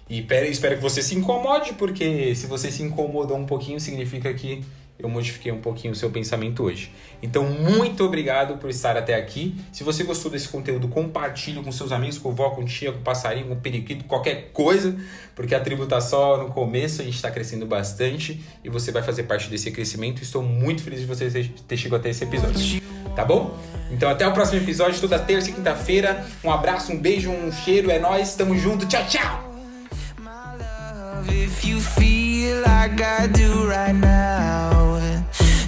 E 0.10 0.20
espero 0.50 0.76
que 0.76 0.82
você 0.82 1.02
se 1.02 1.16
incomode, 1.16 1.74
porque 1.74 2.36
se 2.36 2.46
você 2.46 2.70
se 2.70 2.84
incomodou 2.84 3.38
um 3.38 3.46
pouquinho, 3.46 3.80
significa 3.80 4.34
que 4.34 4.64
eu 4.98 5.10
modifiquei 5.10 5.52
um 5.52 5.60
pouquinho 5.60 5.94
o 5.94 5.96
seu 5.96 6.10
pensamento 6.10 6.64
hoje. 6.64 6.92
Então, 7.22 7.44
muito 7.46 8.04
obrigado 8.04 8.58
por 8.58 8.70
estar 8.70 8.96
até 8.96 9.16
aqui. 9.16 9.56
Se 9.72 9.84
você 9.84 10.04
gostou 10.04 10.32
desse 10.32 10.48
conteúdo, 10.48 10.88
compartilhe 10.88 11.62
com 11.62 11.72
seus 11.72 11.92
amigos, 11.92 12.18
com 12.18 12.32
vó, 12.32 12.52
com 12.52 12.64
tia, 12.64 12.92
com 12.92 13.00
passarinho, 13.02 13.48
com 13.48 13.56
periquito, 13.56 14.06
qualquer 14.06 14.52
coisa, 14.54 14.96
porque 15.36 15.56
a 15.56 15.60
tribo 15.60 15.84
está 15.84 16.00
só 16.00 16.38
no 16.38 16.50
começo, 16.50 17.02
a 17.02 17.06
gente 17.06 17.16
está 17.16 17.32
crescendo 17.32 17.66
bastante 17.66 18.42
e 18.64 18.70
você 18.70 18.92
vai 18.92 19.02
fazer 19.02 19.24
parte 19.24 19.50
desse 19.50 19.72
crescimento. 19.72 20.22
Estou 20.22 20.44
muito 20.44 20.84
feliz 20.84 21.00
de 21.00 21.06
você 21.06 21.50
ter 21.68 21.78
chegado 21.78 22.00
até 22.00 22.10
esse 22.10 22.24
episódio. 22.24 22.82
Tá 23.16 23.24
bom? 23.24 23.58
Então, 23.92 24.10
até 24.10 24.28
o 24.28 24.34
próximo 24.34 24.62
episódio, 24.62 25.00
toda 25.00 25.20
terça 25.20 25.50
e 25.50 25.54
quinta-feira. 25.54 26.26
Um 26.44 26.52
abraço, 26.52 26.92
um 26.92 27.00
beijo, 27.00 27.30
um 27.30 27.52
cheiro, 27.52 27.92
é 27.92 28.00
nóis, 28.00 28.36
tamo 28.36 28.58
junto, 28.58 28.86
tchau, 28.88 29.06
tchau! 29.08 29.54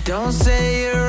Don't 0.06 0.32
say 0.34 0.84
you're 0.84 1.05